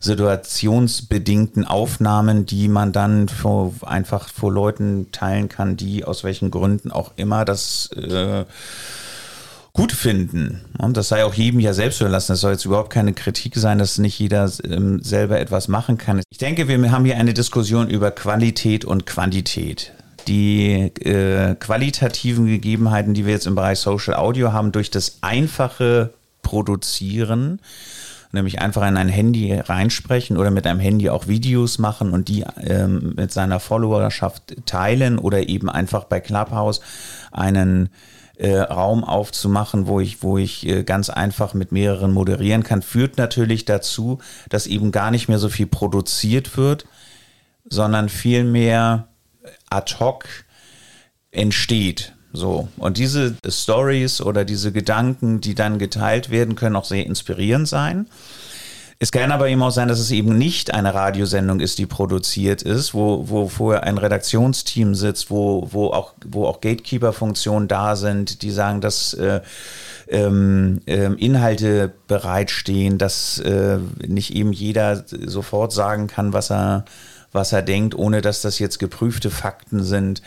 situationsbedingten 0.00 1.64
Aufnahmen, 1.64 2.44
die 2.44 2.68
man 2.68 2.92
dann 2.92 3.28
vor, 3.28 3.72
einfach 3.82 4.28
vor 4.28 4.52
Leuten 4.52 5.12
teilen 5.12 5.48
kann, 5.48 5.76
die 5.76 6.04
aus 6.04 6.24
welchen 6.24 6.50
Gründen 6.50 6.90
auch 6.90 7.12
immer 7.16 7.44
das 7.44 7.90
äh, 7.92 8.44
gut 9.72 9.92
finden. 9.92 10.60
Und 10.78 10.96
das 10.96 11.08
sei 11.08 11.24
auch 11.24 11.34
jedem 11.34 11.60
ja 11.60 11.72
selbst 11.72 12.00
überlassen. 12.00 12.32
Das 12.32 12.40
soll 12.40 12.52
jetzt 12.52 12.64
überhaupt 12.64 12.90
keine 12.90 13.14
Kritik 13.14 13.56
sein, 13.56 13.78
dass 13.78 13.98
nicht 13.98 14.18
jeder 14.18 14.50
ähm, 14.64 15.02
selber 15.02 15.40
etwas 15.40 15.68
machen 15.68 15.96
kann. 15.96 16.20
Ich 16.30 16.38
denke, 16.38 16.68
wir 16.68 16.90
haben 16.90 17.04
hier 17.04 17.16
eine 17.16 17.32
Diskussion 17.32 17.88
über 17.88 18.10
Qualität 18.10 18.84
und 18.84 19.06
Quantität. 19.06 19.92
Die 20.28 20.92
äh, 21.04 21.54
qualitativen 21.54 22.46
Gegebenheiten, 22.46 23.14
die 23.14 23.24
wir 23.24 23.32
jetzt 23.32 23.46
im 23.46 23.54
Bereich 23.54 23.78
Social 23.78 24.14
Audio 24.14 24.52
haben, 24.52 24.72
durch 24.72 24.90
das 24.90 25.18
einfache 25.22 26.10
Produzieren, 26.42 27.60
nämlich 28.30 28.60
einfach 28.60 28.86
in 28.86 28.96
ein 28.96 29.08
Handy 29.08 29.54
reinsprechen 29.54 30.36
oder 30.36 30.50
mit 30.50 30.66
einem 30.66 30.80
Handy 30.80 31.08
auch 31.08 31.28
Videos 31.28 31.78
machen 31.78 32.12
und 32.12 32.28
die 32.28 32.44
ähm, 32.60 33.14
mit 33.16 33.32
seiner 33.32 33.58
Followerschaft 33.58 34.54
teilen 34.66 35.18
oder 35.18 35.48
eben 35.48 35.70
einfach 35.70 36.04
bei 36.04 36.20
Clubhouse 36.20 36.80
einen 37.30 37.88
äh, 38.42 38.58
Raum 38.58 39.04
aufzumachen, 39.04 39.86
wo 39.86 40.00
ich, 40.00 40.24
wo 40.24 40.36
ich 40.36 40.66
äh, 40.66 40.82
ganz 40.82 41.10
einfach 41.10 41.54
mit 41.54 41.70
mehreren 41.70 42.10
moderieren 42.10 42.64
kann, 42.64 42.82
führt 42.82 43.16
natürlich 43.16 43.64
dazu, 43.66 44.18
dass 44.48 44.66
eben 44.66 44.90
gar 44.90 45.12
nicht 45.12 45.28
mehr 45.28 45.38
so 45.38 45.48
viel 45.48 45.68
produziert 45.68 46.56
wird, 46.56 46.84
sondern 47.68 48.08
viel 48.08 48.42
mehr 48.42 49.06
ad 49.70 49.94
hoc 50.00 50.26
entsteht. 51.30 52.14
So. 52.32 52.66
Und 52.78 52.98
diese 52.98 53.36
Stories 53.46 54.20
oder 54.20 54.44
diese 54.44 54.72
Gedanken, 54.72 55.40
die 55.40 55.54
dann 55.54 55.78
geteilt 55.78 56.30
werden, 56.30 56.56
können 56.56 56.74
auch 56.74 56.84
sehr 56.84 57.06
inspirierend 57.06 57.68
sein. 57.68 58.08
Es 59.02 59.10
kann 59.10 59.32
aber 59.32 59.48
eben 59.48 59.60
auch 59.64 59.72
sein, 59.72 59.88
dass 59.88 59.98
es 59.98 60.12
eben 60.12 60.38
nicht 60.38 60.72
eine 60.72 60.94
Radiosendung 60.94 61.58
ist, 61.58 61.76
die 61.78 61.86
produziert 61.86 62.62
ist, 62.62 62.94
wo, 62.94 63.28
wo 63.28 63.48
vorher 63.48 63.82
ein 63.82 63.98
Redaktionsteam 63.98 64.94
sitzt, 64.94 65.28
wo, 65.28 65.66
wo 65.72 65.88
auch, 65.88 66.14
wo 66.24 66.46
auch 66.46 66.60
Gatekeeper-Funktionen 66.60 67.66
da 67.66 67.96
sind, 67.96 68.42
die 68.42 68.52
sagen, 68.52 68.80
dass 68.80 69.12
äh, 69.14 69.40
ähm, 70.06 70.82
äh, 70.86 71.12
Inhalte 71.14 71.92
bereitstehen, 72.06 72.96
dass 72.96 73.40
äh, 73.40 73.78
nicht 74.06 74.36
eben 74.36 74.52
jeder 74.52 75.02
sofort 75.08 75.72
sagen 75.72 76.06
kann, 76.06 76.32
was 76.32 76.52
er, 76.52 76.84
was 77.32 77.52
er 77.52 77.62
denkt, 77.62 77.96
ohne 77.96 78.20
dass 78.20 78.40
das 78.40 78.60
jetzt 78.60 78.78
geprüfte 78.78 79.30
Fakten 79.30 79.82
sind. 79.82 80.22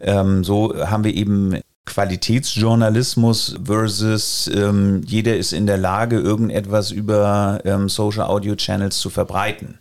Ähm, 0.00 0.44
so 0.44 0.74
haben 0.74 1.04
wir 1.04 1.12
eben 1.12 1.60
Qualitätsjournalismus 1.86 3.56
versus 3.62 4.50
ähm, 4.52 5.02
jeder 5.06 5.36
ist 5.36 5.52
in 5.52 5.66
der 5.66 5.76
Lage, 5.76 6.18
irgendetwas 6.18 6.90
über 6.90 7.60
ähm, 7.64 7.88
Social 7.88 8.26
Audio 8.26 8.56
Channels 8.56 8.98
zu 8.98 9.10
verbreiten. 9.10 9.78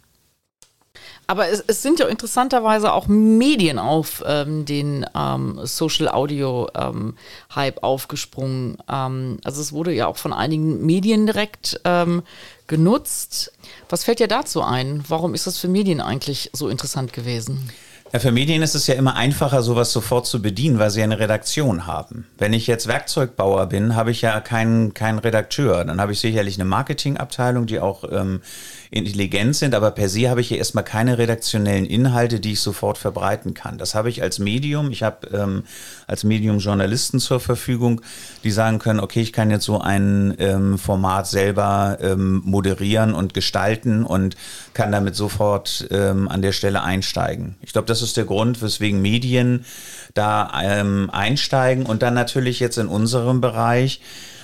Aber 1.25 1.47
es, 1.47 1.63
es, 1.65 1.81
sind 1.81 1.99
ja 1.99 2.07
interessanterweise 2.07 2.91
auch 2.91 3.07
Medien 3.07 3.79
auf 3.79 4.23
ähm, 4.27 4.65
den 4.65 5.05
ähm, 5.15 5.59
Social 5.63 6.09
Audio 6.09 6.67
ähm, 6.75 7.15
Hype 7.55 7.81
aufgesprungen. 7.81 8.77
Ähm, 8.91 9.39
also 9.43 9.61
es 9.61 9.71
wurde 9.71 9.93
ja 9.93 10.07
auch 10.07 10.17
von 10.17 10.33
einigen 10.33 10.85
Medien 10.85 11.25
direkt 11.25 11.79
ähm, 11.85 12.23
genutzt. 12.67 13.53
Was 13.89 14.03
fällt 14.03 14.19
dir 14.19 14.27
dazu 14.27 14.61
ein? 14.61 15.03
Warum 15.07 15.33
ist 15.33 15.47
das 15.47 15.57
für 15.57 15.69
Medien 15.69 16.01
eigentlich 16.01 16.49
so 16.53 16.67
interessant 16.67 17.13
gewesen? 17.13 17.69
Ja, 18.13 18.19
für 18.19 18.31
Medien 18.31 18.61
ist 18.61 18.75
es 18.75 18.85
ja 18.85 18.93
immer 18.93 19.15
einfacher, 19.15 19.63
sowas 19.63 19.91
sofort 19.91 20.27
zu 20.27 20.39
bedienen, 20.39 20.77
weil 20.77 20.91
sie 20.91 21.01
eine 21.01 21.17
Redaktion 21.17 21.87
haben. 21.87 22.27
Wenn 22.37 22.53
ich 22.53 22.67
jetzt 22.67 22.85
Werkzeugbauer 22.85 23.65
bin, 23.65 23.95
habe 23.95 24.11
ich 24.11 24.21
ja 24.21 24.39
keinen, 24.39 24.93
keinen 24.93 25.17
Redakteur. 25.17 25.83
Dann 25.83 25.99
habe 25.99 26.11
ich 26.11 26.19
sicherlich 26.19 26.57
eine 26.57 26.65
Marketingabteilung, 26.65 27.65
die 27.65 27.79
auch 27.79 28.03
ähm, 28.11 28.41
intelligent 28.91 29.55
sind, 29.55 29.73
aber 29.73 29.89
per 29.89 30.07
se 30.07 30.29
habe 30.29 30.41
ich 30.41 30.49
hier 30.49 30.59
erstmal 30.59 30.83
keine 30.83 31.17
redaktionellen 31.17 31.85
Inhalte, 31.85 32.39
die 32.39 32.51
ich 32.51 32.59
sofort 32.59 32.99
verbreiten 32.99 33.55
kann. 33.55 33.79
Das 33.79 33.95
habe 33.95 34.09
ich 34.09 34.21
als 34.21 34.37
Medium. 34.37 34.91
Ich 34.91 35.01
habe 35.01 35.27
ähm, 35.35 35.63
als 36.05 36.23
Medium 36.23 36.59
Journalisten 36.59 37.19
zur 37.19 37.39
Verfügung, 37.39 38.01
die 38.43 38.51
sagen 38.51 38.77
können, 38.77 38.99
okay, 38.99 39.21
ich 39.21 39.33
kann 39.33 39.49
jetzt 39.49 39.65
so 39.65 39.81
ein 39.81 40.35
ähm, 40.37 40.77
Format 40.77 41.25
selber 41.25 41.97
ähm, 42.01 42.43
moderieren 42.45 43.15
und 43.15 43.33
gestalten 43.33 44.03
und 44.03 44.35
kann 44.75 44.91
damit 44.91 45.15
sofort 45.15 45.87
ähm, 45.89 46.27
an 46.27 46.43
der 46.43 46.51
Stelle 46.51 46.83
einsteigen. 46.83 47.55
Ich 47.61 47.73
glaube, 47.73 47.87
das 47.87 48.02
ist 48.03 48.17
der 48.17 48.25
Grund, 48.25 48.61
weswegen 48.61 49.01
Medien 49.01 49.65
da 50.13 50.51
ähm, 50.61 51.09
einsteigen 51.11 51.85
und 51.85 52.03
dann 52.03 52.13
natürlich 52.13 52.59
jetzt 52.59 52.77
in 52.77 52.87
unserem 52.87 53.41
Bereich 53.41 54.01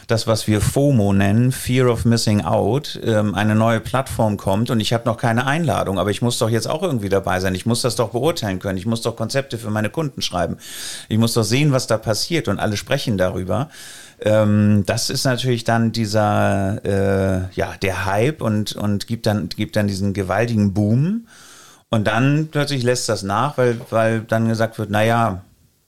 das, 0.10 0.26
was 0.26 0.48
wir 0.48 0.60
FOMO 0.60 1.14
nennen, 1.14 1.52
Fear 1.52 1.88
of 1.88 2.04
Missing 2.04 2.42
Out, 2.42 3.00
ähm, 3.04 3.36
eine 3.36 3.54
neue 3.54 3.80
Plattform 3.80 4.38
kommt 4.38 4.72
und 4.72 4.80
ich 4.80 4.92
habe 4.92 5.06
noch 5.06 5.18
keine 5.18 5.46
Einladung, 5.46 6.00
aber 6.00 6.10
ich 6.10 6.24
muss 6.24 6.40
doch 6.40 6.50
jetzt 6.50 6.68
auch 6.68 6.82
irgendwie 6.82 7.10
dabei 7.10 7.40
sein. 7.40 7.54
Ich 7.54 7.68
muss 7.68 7.84
das 7.84 7.96
doch 7.96 8.10
beurteilen 8.10 8.58
können. 8.58 8.78
Ich 8.78 8.88
muss 8.88 9.04
doch 9.04 9.16
Konzepte 9.16 9.60
für 9.60 9.70
meine 9.70 9.92
Kunden 9.92 10.24
schreiben. 10.24 10.58
Ich 11.10 11.20
muss 11.20 11.34
doch 11.34 11.44
sehen, 11.44 11.72
was 11.72 11.86
da 11.86 11.98
passiert 11.98 12.48
und 12.48 12.60
alle 12.60 12.76
sprechen 12.76 13.20
darüber. 13.20 13.70
Ähm, 14.22 14.84
das 14.88 15.12
ist 15.12 15.26
natürlich 15.26 15.64
dann 15.64 15.92
dieser, 15.92 16.84
äh, 16.84 17.54
ja, 17.54 17.76
der 17.82 18.06
Hype 18.06 18.42
und, 18.42 18.74
und 18.74 19.06
gibt, 19.06 19.28
dann, 19.28 19.50
gibt 19.50 19.76
dann 19.76 19.88
diesen 19.88 20.14
gewaltigen 20.14 20.74
Boom. 20.74 21.28
Und 21.90 22.06
dann 22.06 22.50
plötzlich 22.52 22.84
lässt 22.84 23.10
das 23.10 23.24
nach, 23.24 23.58
weil, 23.58 23.80
weil 23.90 24.22
dann 24.22 24.48
gesagt 24.48 24.78
wird, 24.78 24.90
naja, 24.90 25.44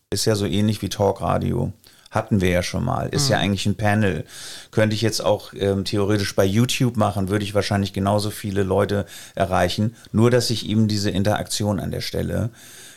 ist 0.10 0.25
ja 0.25 0.36
so 0.36 0.46
ähnlich 0.46 0.81
wie 0.81 0.89
Talkradio 0.89 1.72
Hatten 2.10 2.41
wir 2.41 2.50
ja 2.50 2.62
schon 2.62 2.84
mal. 2.84 3.08
Ist 3.08 3.27
mhm. 3.27 3.31
ja 3.31 3.38
eigentlich 3.38 3.65
ein 3.65 3.75
Panel. 3.75 4.25
Könnte 4.72 4.96
ich 4.96 5.01
jetzt 5.01 5.24
auch 5.24 5.53
ähm, 5.53 5.86
theoretisch 5.86 6.36
bei 6.36 6.43
YouTube 6.43 6.98
machen, 6.98 7.29
würde 7.29 7.46
ich 7.46 7.53
wahrscheinlich 7.53 7.93
genauso 7.93 8.31
viele 8.31 8.63
Leute 8.63 9.05
erreichen. 9.34 9.96
Nur, 10.12 10.29
dass 10.29 10.50
ich 10.50 10.67
eben 10.67 10.89
diese 10.89 11.10
Interaktion 11.10 11.79
an 11.79 11.91
der 11.91 12.01
Stelle 12.01 12.50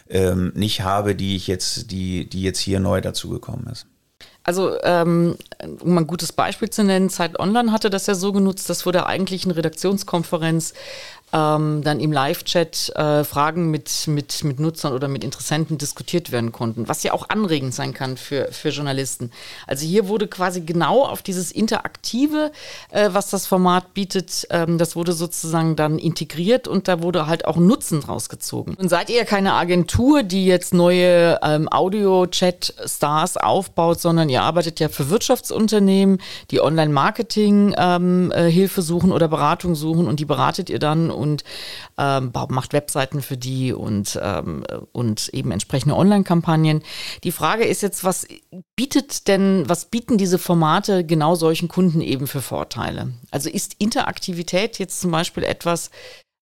ähm, 0.09 0.53
nicht 0.57 0.81
habe, 0.81 1.15
die 1.15 1.37
ich 1.37 1.47
jetzt, 1.47 1.93
die, 1.93 2.29
die 2.29 2.43
jetzt 2.43 2.59
hier 2.59 2.81
neu 2.81 3.01
dazugekommen 3.01 3.69
ist. 3.69 3.87
Also, 4.43 4.77
ähm, 4.83 5.37
um 5.81 5.97
ein 5.97 6.07
gutes 6.07 6.33
Beispiel 6.33 6.69
zu 6.69 6.85
nennen, 6.85 7.09
Zeit 7.09 7.39
Online 7.39 7.73
hatte 7.73 7.89
das 7.89 8.07
ja 8.07 8.15
so 8.15 8.33
genutzt, 8.33 8.69
dass 8.69 8.83
vor 8.83 8.93
der 8.93 9.07
eigentlichen 9.07 9.51
Redaktionskonferenz 9.53 10.75
ähm, 11.35 11.83
dann 11.83 11.99
im 11.99 12.13
Live-Chat 12.13 12.93
äh, 12.95 13.25
Fragen 13.25 13.71
mit, 13.71 14.07
mit, 14.07 14.45
mit 14.45 14.61
Nutzern 14.61 14.93
oder 14.93 15.09
mit 15.09 15.25
Interessenten 15.25 15.79
diskutiert 15.79 16.31
werden 16.31 16.53
konnten, 16.53 16.89
was 16.89 17.03
ja 17.03 17.13
auch 17.13 17.29
anregend 17.29 17.75
sein 17.75 17.93
kann 17.93 18.17
für, 18.17 18.53
für 18.53 18.69
Journalisten. 18.69 19.33
Also 19.67 19.85
hier 19.85 20.07
wurde 20.07 20.29
quasi 20.29 20.61
genau 20.61 21.05
auf 21.05 21.23
dieses 21.23 21.51
Interaktive, 21.51 22.53
äh, 22.91 23.11
was 23.13 23.31
das 23.31 23.49
Format 23.49 23.95
bietet, 23.95 24.47
ähm, 24.51 24.79
das 24.79 24.95
wurde 24.95 25.13
sozusagen 25.13 25.75
dann 25.75 25.99
integriert 25.99 26.69
und 26.69 26.87
da 26.87 27.03
wurde 27.03 27.27
halt 27.27 27.47
auch 27.47 27.57
Nutzen 27.57 28.01
draus 28.01 28.29
gezogen. 28.29 28.75
Und 28.79 28.89
seid 28.89 29.11
ihr 29.11 29.25
keine 29.25 29.55
Agentur, 29.55 30.23
die 30.23 30.47
jetzt 30.47 30.73
neue 30.73 31.41
ähm, 31.43 31.69
Audio-Chat-Stars 31.69 33.39
aufbaut, 33.39 34.01
sondern 34.01 34.29
ihr 34.29 34.43
arbeitet 34.43 34.79
ja 34.79 34.89
für 34.89 35.11
Wirtschaftsunternehmen, 35.11 36.19
die 36.53 36.61
Online-Marketing-Hilfe 36.61 37.81
ähm, 37.81 38.31
äh, 38.33 38.83
suchen 38.83 39.11
oder 39.11 39.27
Beratung 39.27 39.75
suchen 39.75 40.07
und 40.07 40.21
die 40.21 40.25
beratet 40.25 40.71
ihr 40.71 40.79
dann 40.79 41.11
und 41.25 41.43
ähm, 41.99 42.31
macht 42.51 42.73
Webseiten 42.73 43.23
für 43.23 43.37
die 43.37 43.73
und, 43.73 44.19
ähm, 44.23 44.65
und 44.93 45.29
eben 45.31 45.51
entsprechende 45.51 45.97
Online-Kampagnen. 45.97 46.83
Die 47.25 47.33
Frage 47.33 47.65
ist 47.65 47.83
jetzt, 47.83 48.05
was 48.05 48.29
bietet 48.77 49.27
denn, 49.27 49.65
was 49.67 49.87
bieten 49.87 50.19
diese 50.19 50.39
Formate 50.39 51.05
genau 51.05 51.35
solchen 51.35 51.69
Kunden 51.69 52.01
eben 52.01 52.27
für 52.27 52.43
Vorteile? 52.43 53.15
Also 53.31 53.49
ist 53.51 53.77
Interaktivität 53.79 54.79
jetzt 54.79 55.01
zum 55.01 55.11
Beispiel 55.11 55.45
etwas, 55.45 55.91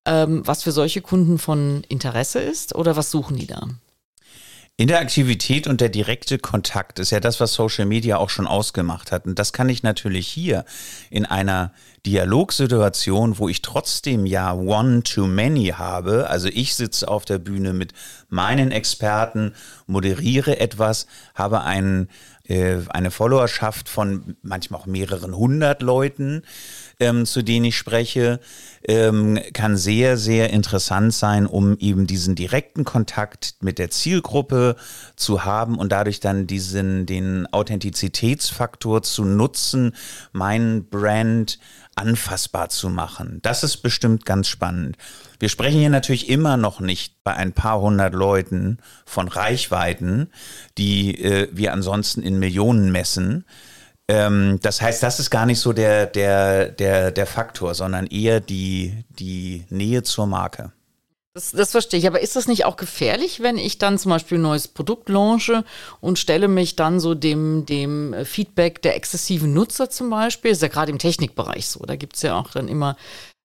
ähm, 0.07 0.43
was 0.45 0.65
für 0.65 0.73
solche 0.73 1.01
Kunden 1.01 1.39
von 1.39 1.85
Interesse 1.89 2.41
ist 2.41 2.75
oder 2.75 2.97
was 2.97 3.11
suchen 3.11 3.37
die 3.37 3.47
da? 3.47 3.69
Interaktivität 4.79 5.67
und 5.67 5.83
der 5.83 5.91
direkte 5.91 6.39
Kontakt 6.39 6.99
ist 6.99 7.11
ja 7.11 7.21
das, 7.21 7.41
was 7.41 7.53
Social 7.53 7.85
Media 7.85 8.17
auch 8.17 8.31
schon 8.31 8.47
ausgemacht 8.47 9.13
hat. 9.13 9.27
Und 9.27 9.39
das 9.39 9.53
kann 9.53 9.69
ich 9.69 9.83
natürlich 9.83 10.27
hier 10.27 10.65
in 11.11 11.27
einer 11.27 11.73
Dialogsituation, 12.07 13.39
wo 13.39 13.49
ich 13.49 13.61
trotzdem 13.61 14.25
ja 14.25 14.55
One-to-Many 14.55 15.75
habe, 15.77 16.29
also 16.29 16.49
ich 16.49 16.75
sitze 16.75 17.07
auf 17.07 17.25
der 17.27 17.39
Bühne 17.39 17.75
mit 17.75 17.93
meinen 18.29 18.73
Experten, 18.73 19.55
moderiere 19.87 20.59
etwas, 20.59 21.07
habe 21.35 21.63
einen, 21.63 22.09
äh, 22.45 22.79
eine 22.89 23.11
Followerschaft 23.11 23.91
von 23.91 24.37
manchmal 24.43 24.81
auch 24.81 24.87
mehreren 24.87 25.37
hundert 25.37 25.83
Leuten, 25.83 26.43
ähm, 27.03 27.27
zu 27.27 27.43
denen 27.43 27.67
ich 27.67 27.77
spreche, 27.77 28.41
ähm, 28.85 29.39
kann 29.53 29.77
sehr, 29.77 30.17
sehr 30.17 30.51
interessant 30.51 31.13
sein, 31.13 31.47
um 31.47 31.77
eben 31.79 32.07
diesen 32.07 32.35
direkten 32.35 32.85
Kontakt 32.85 33.57
mit 33.61 33.79
der 33.79 33.91
Zielgruppe 33.91 34.77
zu 35.17 35.45
haben 35.45 35.79
und 35.79 35.93
dadurch 35.93 36.21
dann 36.21 36.47
diesen, 36.47 37.07
den 37.07 37.47
Authentizitätsfaktor 37.53 39.03
zu 39.03 39.25
nutzen, 39.25 39.95
mein 40.33 40.89
Brand 40.89 41.59
anfassbar 41.95 42.71
zu 42.71 42.89
machen. 42.89 43.41
Das 43.43 43.63
ist 43.63 43.79
bestimmt 43.79 44.25
ganz 44.25 44.49
spannend. 44.49 44.97
Wir 45.39 45.49
sprechen 45.49 45.81
hier 45.81 45.91
natürlich 45.91 46.29
immer 46.29 46.57
noch 46.57 46.81
nicht 46.81 47.23
bei 47.25 47.35
ein 47.35 47.53
paar 47.53 47.81
hundert 47.81 48.15
Leuten 48.15 48.79
von 49.05 49.29
Reichweiten, 49.29 50.31
die 50.79 51.23
äh, 51.23 51.49
wir 51.53 51.73
ansonsten 51.73 52.23
in 52.23 52.39
Millionen 52.39 52.91
messen. 52.93 53.45
Ähm, 54.13 54.59
das 54.61 54.83
heißt, 54.83 55.03
das 55.03 55.19
ist 55.19 55.31
gar 55.31 55.47
nicht 55.47 55.59
so 55.59 55.73
der, 55.73 56.05
der, 56.05 56.69
der, 56.69 57.11
der 57.11 57.27
Faktor, 57.27 57.75
sondern 57.75 58.07
eher 58.07 58.41
die, 58.41 59.05
die 59.09 59.65
Nähe 59.71 60.03
zur 60.03 60.27
Marke. 60.27 60.71
Das, 61.35 61.53
das 61.53 61.71
verstehe 61.71 61.99
ich. 61.99 62.07
Aber 62.07 62.21
ist 62.21 62.37
das 62.37 62.47
nicht 62.47 62.67
auch 62.67 62.77
gefährlich, 62.77 63.41
wenn 63.41 63.57
ich 63.57 63.79
dann 63.79 63.99
zum 63.99 64.11
Beispiel 64.11 64.37
ein 64.37 64.43
neues 64.43 64.69
Produkt 64.69 65.09
launche 65.09 65.65
und 66.03 66.19
stelle 66.19 66.47
mich 66.47 66.77
dann 66.77 67.01
so 67.01 67.15
dem, 67.15 67.65
dem 67.65 68.15
Feedback 68.27 68.83
der 68.83 68.97
exzessiven 68.97 69.55
Nutzer 69.55 69.89
zum 69.89 70.11
Beispiel? 70.11 70.51
Das 70.51 70.59
ist 70.59 70.63
ja 70.63 70.69
gerade 70.69 70.93
im 70.93 70.99
Technikbereich 70.99 71.69
so. 71.69 71.81
Da 71.87 71.97
gibt 71.97 72.17
es 72.17 72.23
ja 72.23 72.39
auch 72.39 72.51
dann 72.51 72.69
immer 72.69 72.97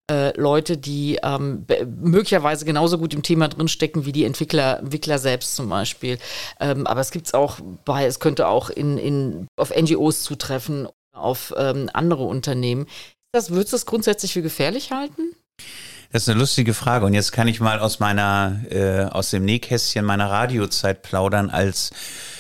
äh, 0.10 0.40
Leute, 0.40 0.78
die 0.78 1.20
ähm, 1.22 1.66
möglicherweise 2.00 2.66
genauso 2.66 2.98
gut 2.98 3.14
im 3.14 3.24
Thema 3.24 3.50
drinstecken 3.50 4.06
wie 4.06 4.12
die 4.12 4.24
Entwickler, 4.26 4.80
Entwickler 4.80 5.20
selbst 5.20 5.56
zum 5.56 5.70
Beispiel. 5.70 6.18
Ähm, 6.60 6.88
aber 6.88 7.02
es 7.02 7.12
gibt 7.12 7.28
es 7.28 7.34
auch 7.34 7.60
bei, 7.84 8.06
es 8.06 8.20
könnte 8.20 8.48
auch 8.48 8.70
in, 8.70 8.98
in, 8.98 9.48
auf 9.58 9.76
NGOs 9.76 10.24
zutreffen, 10.24 10.88
auf 11.14 11.54
ähm, 11.58 11.90
andere 11.94 12.24
Unternehmen. 12.24 12.88
Das, 13.34 13.50
würdest 13.50 13.74
du 13.74 13.76
das 13.76 13.86
grundsätzlich 13.86 14.34
für 14.34 14.42
gefährlich 14.42 14.92
halten? 14.92 15.34
Das 16.12 16.24
ist 16.24 16.30
eine 16.30 16.40
lustige 16.40 16.74
Frage. 16.74 17.06
Und 17.06 17.14
jetzt 17.14 17.34
kann 17.34 17.48
ich 17.48 17.60
mal 17.60 17.80
aus 17.80 18.00
meiner, 18.00 18.62
äh, 18.70 19.04
aus 19.06 19.32
dem 19.32 19.44
Nähkästchen 19.44 20.06
meiner 20.06 20.30
Radiozeit 20.30 21.02
plaudern, 21.02 21.50
als 21.50 21.92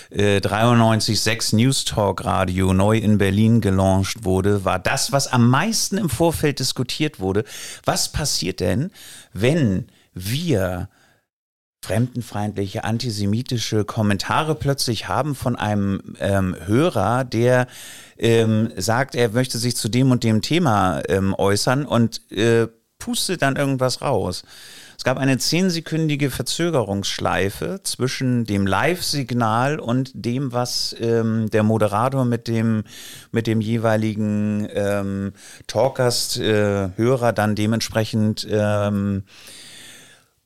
äh, 0.09 0.37
93.6 0.37 1.55
News 1.55 1.85
Talk 1.85 2.25
Radio 2.25 2.73
neu 2.73 2.97
in 2.97 3.17
Berlin 3.17 3.61
gelauncht 3.61 4.23
wurde, 4.23 4.65
war 4.65 4.79
das, 4.79 5.11
was 5.11 5.27
am 5.27 5.49
meisten 5.49 5.97
im 5.97 6.09
Vorfeld 6.09 6.59
diskutiert 6.59 7.19
wurde. 7.19 7.43
Was 7.85 8.11
passiert 8.11 8.59
denn, 8.59 8.91
wenn 9.33 9.87
wir 10.13 10.89
fremdenfeindliche, 11.83 12.83
antisemitische 12.83 13.85
Kommentare 13.85 14.55
plötzlich 14.55 15.07
haben 15.07 15.35
von 15.35 15.55
einem 15.55 16.15
ähm, 16.19 16.55
Hörer, 16.65 17.23
der 17.23 17.67
ähm, 18.17 18.71
sagt, 18.75 19.15
er 19.15 19.29
möchte 19.29 19.57
sich 19.57 19.77
zu 19.77 19.87
dem 19.87 20.11
und 20.11 20.23
dem 20.23 20.41
Thema 20.41 21.01
ähm, 21.07 21.33
äußern 21.37 21.85
und 21.85 22.29
äh, 22.31 22.67
pustet 22.99 23.41
dann 23.41 23.55
irgendwas 23.55 24.01
raus. 24.01 24.43
Es 24.97 25.03
gab 25.03 25.19
eine 25.19 25.37
zehnsekündige 25.37 26.31
Verzögerungsschleife 26.31 27.81
zwischen 27.83 28.45
dem 28.45 28.65
Live-Signal 28.65 29.79
und 29.79 30.11
dem, 30.15 30.53
was 30.53 30.95
ähm, 30.99 31.51
der 31.51 31.61
Moderator 31.61 32.25
mit 32.25 32.47
dem, 32.47 32.83
mit 33.31 33.45
dem 33.45 33.61
jeweiligen 33.61 34.67
ähm, 34.73 35.33
Talkgast-Hörer 35.67 37.29
äh, 37.29 37.33
dann 37.33 37.53
dementsprechend 37.53 38.47
ähm, 38.49 39.23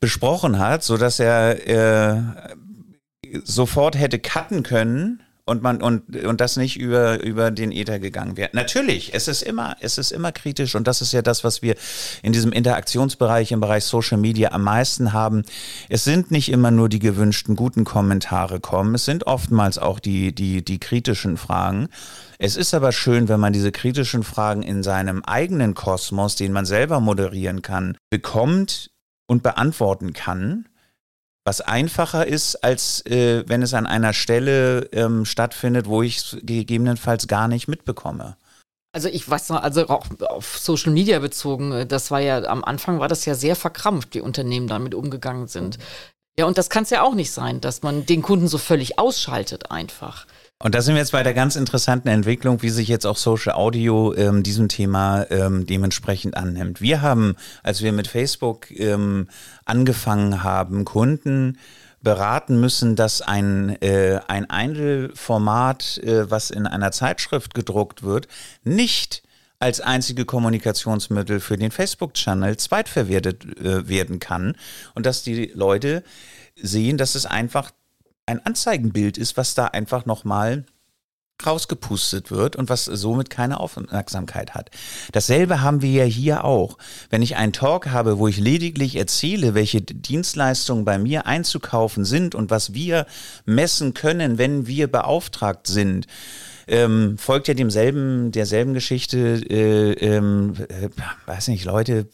besprochen 0.01 0.59
hat, 0.59 0.83
sodass 0.83 1.21
er 1.21 1.67
äh, 1.69 2.21
sofort 3.45 3.97
hätte 3.97 4.19
cutten 4.19 4.63
können 4.63 5.23
und 5.45 5.61
man 5.61 5.81
und 5.81 6.15
und 6.25 6.41
das 6.41 6.57
nicht 6.57 6.77
über 6.77 7.21
über 7.21 7.51
den 7.51 7.71
Ether 7.71 7.99
gegangen 7.99 8.37
wäre. 8.37 8.49
Natürlich, 8.53 9.13
es 9.13 9.27
ist 9.27 9.41
immer 9.41 9.75
es 9.79 9.97
ist 9.97 10.11
immer 10.11 10.31
kritisch 10.31 10.75
und 10.75 10.87
das 10.87 11.01
ist 11.01 11.11
ja 11.13 11.21
das, 11.21 11.43
was 11.43 11.61
wir 11.61 11.75
in 12.21 12.33
diesem 12.33 12.51
Interaktionsbereich 12.51 13.51
im 13.51 13.59
Bereich 13.59 13.85
Social 13.85 14.17
Media 14.17 14.51
am 14.51 14.63
meisten 14.63 15.13
haben. 15.13 15.43
Es 15.89 16.03
sind 16.03 16.31
nicht 16.31 16.49
immer 16.49 16.71
nur 16.71 16.89
die 16.89 16.99
gewünschten 16.99 17.55
guten 17.55 17.83
Kommentare 17.83 18.59
kommen, 18.59 18.95
es 18.95 19.05
sind 19.05 19.27
oftmals 19.27 19.77
auch 19.77 19.99
die 19.99 20.33
die 20.33 20.63
die 20.63 20.79
kritischen 20.79 21.37
Fragen. 21.37 21.89
Es 22.37 22.55
ist 22.55 22.73
aber 22.73 22.91
schön, 22.91 23.29
wenn 23.29 23.39
man 23.39 23.53
diese 23.53 23.71
kritischen 23.71 24.23
Fragen 24.23 24.63
in 24.63 24.81
seinem 24.81 25.23
eigenen 25.23 25.75
Kosmos, 25.75 26.35
den 26.35 26.51
man 26.51 26.65
selber 26.65 26.99
moderieren 26.99 27.61
kann, 27.61 27.97
bekommt 28.09 28.89
und 29.27 29.43
beantworten 29.43 30.13
kann 30.13 30.65
was 31.43 31.61
einfacher 31.61 32.27
ist, 32.27 32.63
als 32.63 33.05
äh, 33.05 33.43
wenn 33.47 33.61
es 33.61 33.73
an 33.73 33.87
einer 33.87 34.13
Stelle 34.13 34.89
ähm, 34.91 35.25
stattfindet, 35.25 35.87
wo 35.87 36.01
ich 36.01 36.17
es 36.17 36.37
gegebenenfalls 36.43 37.27
gar 37.27 37.47
nicht 37.47 37.67
mitbekomme. 37.67 38.37
Also 38.93 39.07
ich 39.07 39.27
weiß 39.27 39.49
noch, 39.49 39.63
also 39.63 39.87
auch 39.87 40.05
auf 40.19 40.57
Social 40.57 40.91
Media 40.91 41.19
bezogen, 41.19 41.71
äh, 41.71 41.85
das 41.87 42.11
war 42.11 42.19
ja, 42.19 42.43
am 42.43 42.63
Anfang 42.63 42.99
war 42.99 43.07
das 43.07 43.25
ja 43.25 43.35
sehr 43.35 43.55
verkrampft, 43.55 44.13
wie 44.13 44.21
Unternehmen 44.21 44.67
damit 44.67 44.93
umgegangen 44.93 45.47
sind. 45.47 45.79
Ja, 46.37 46.45
und 46.45 46.57
das 46.57 46.69
kann 46.69 46.83
es 46.83 46.89
ja 46.89 47.01
auch 47.01 47.13
nicht 47.13 47.31
sein, 47.31 47.61
dass 47.61 47.81
man 47.81 48.05
den 48.05 48.21
Kunden 48.21 48.47
so 48.47 48.57
völlig 48.57 48.99
ausschaltet 48.99 49.71
einfach. 49.71 50.27
Und 50.63 50.75
da 50.75 50.81
sind 50.81 50.93
wir 50.93 50.99
jetzt 50.99 51.11
bei 51.11 51.23
der 51.23 51.33
ganz 51.33 51.55
interessanten 51.55 52.07
Entwicklung, 52.07 52.61
wie 52.61 52.69
sich 52.69 52.87
jetzt 52.87 53.07
auch 53.07 53.17
Social 53.17 53.53
Audio 53.53 54.13
ähm, 54.13 54.43
diesem 54.43 54.67
Thema 54.67 55.25
ähm, 55.31 55.65
dementsprechend 55.65 56.37
annimmt. 56.37 56.81
Wir 56.81 57.01
haben, 57.01 57.35
als 57.63 57.81
wir 57.81 57.91
mit 57.91 58.07
Facebook 58.07 58.69
ähm, 58.71 59.27
angefangen 59.65 60.43
haben, 60.43 60.85
Kunden 60.85 61.57
beraten 62.03 62.59
müssen, 62.59 62.95
dass 62.95 63.21
ein, 63.23 63.81
äh, 63.81 64.19
ein 64.27 64.49
Einzelformat, 64.49 65.97
äh, 65.99 66.29
was 66.29 66.51
in 66.51 66.67
einer 66.67 66.91
Zeitschrift 66.91 67.55
gedruckt 67.55 68.03
wird, 68.03 68.27
nicht 68.63 69.23
als 69.57 69.81
einzige 69.81 70.25
Kommunikationsmittel 70.25 71.39
für 71.39 71.57
den 71.57 71.71
Facebook-Channel 71.71 72.57
zweitverwertet 72.57 73.45
äh, 73.59 73.87
werden 73.87 74.19
kann 74.19 74.55
und 74.93 75.07
dass 75.07 75.23
die 75.23 75.51
Leute 75.55 76.03
sehen, 76.55 76.97
dass 76.97 77.15
es 77.15 77.25
einfach 77.25 77.71
ein 78.25 78.45
Anzeigenbild 78.45 79.17
ist, 79.17 79.37
was 79.37 79.55
da 79.55 79.65
einfach 79.65 80.05
nochmal 80.05 80.65
rausgepustet 81.45 82.31
wird 82.31 82.55
und 82.55 82.69
was 82.69 82.85
somit 82.85 83.29
keine 83.29 83.59
Aufmerksamkeit 83.59 84.53
hat. 84.53 84.69
Dasselbe 85.11 85.61
haben 85.61 85.81
wir 85.81 85.91
ja 85.91 86.03
hier 86.03 86.43
auch. 86.43 86.77
Wenn 87.09 87.21
ich 87.21 87.35
einen 87.35 87.53
Talk 87.53 87.89
habe, 87.89 88.19
wo 88.19 88.27
ich 88.27 88.37
lediglich 88.37 88.95
erzähle, 88.95 89.53
welche 89.53 89.81
Dienstleistungen 89.81 90.85
bei 90.85 90.97
mir 90.97 91.25
einzukaufen 91.25 92.05
sind 92.05 92.35
und 92.35 92.51
was 92.51 92.73
wir 92.73 93.05
messen 93.45 93.93
können, 93.93 94.37
wenn 94.37 94.67
wir 94.67 94.91
beauftragt 94.91 95.67
sind, 95.67 96.07
ähm, 96.67 97.17
folgt 97.17 97.47
ja 97.47 97.53
demselben, 97.53 98.31
derselben 98.31 98.73
Geschichte, 98.73 99.41
äh, 99.49 99.93
ähm, 99.93 100.53
äh, 100.69 100.89
weiß 101.25 101.47
nicht, 101.47 101.65
Leute 101.65 102.07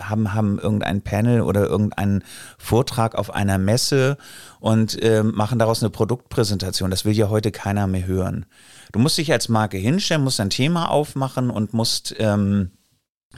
haben, 0.00 0.34
haben 0.34 0.58
irgendein 0.58 1.02
Panel 1.02 1.40
oder 1.40 1.66
irgendeinen 1.66 2.22
Vortrag 2.58 3.14
auf 3.14 3.34
einer 3.34 3.58
Messe 3.58 4.18
und 4.60 5.00
äh, 5.02 5.22
machen 5.22 5.58
daraus 5.58 5.82
eine 5.82 5.90
Produktpräsentation. 5.90 6.90
Das 6.90 7.04
will 7.04 7.14
ja 7.14 7.28
heute 7.28 7.52
keiner 7.52 7.86
mehr 7.86 8.06
hören. 8.06 8.46
Du 8.92 8.98
musst 8.98 9.18
dich 9.18 9.32
als 9.32 9.48
Marke 9.48 9.76
hinstellen, 9.76 10.24
musst 10.24 10.40
ein 10.40 10.50
Thema 10.50 10.90
aufmachen 10.90 11.50
und 11.50 11.74
musst 11.74 12.14
ähm, 12.18 12.70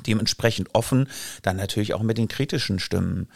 dementsprechend 0.07 0.75
offen 0.75 1.09
dann 1.43 1.57
natürlich 1.57 1.95
auch 1.95 2.03
mit 2.03 2.19
den 2.19 2.29
kritischen 2.29 2.79
Stimmen 2.79 3.29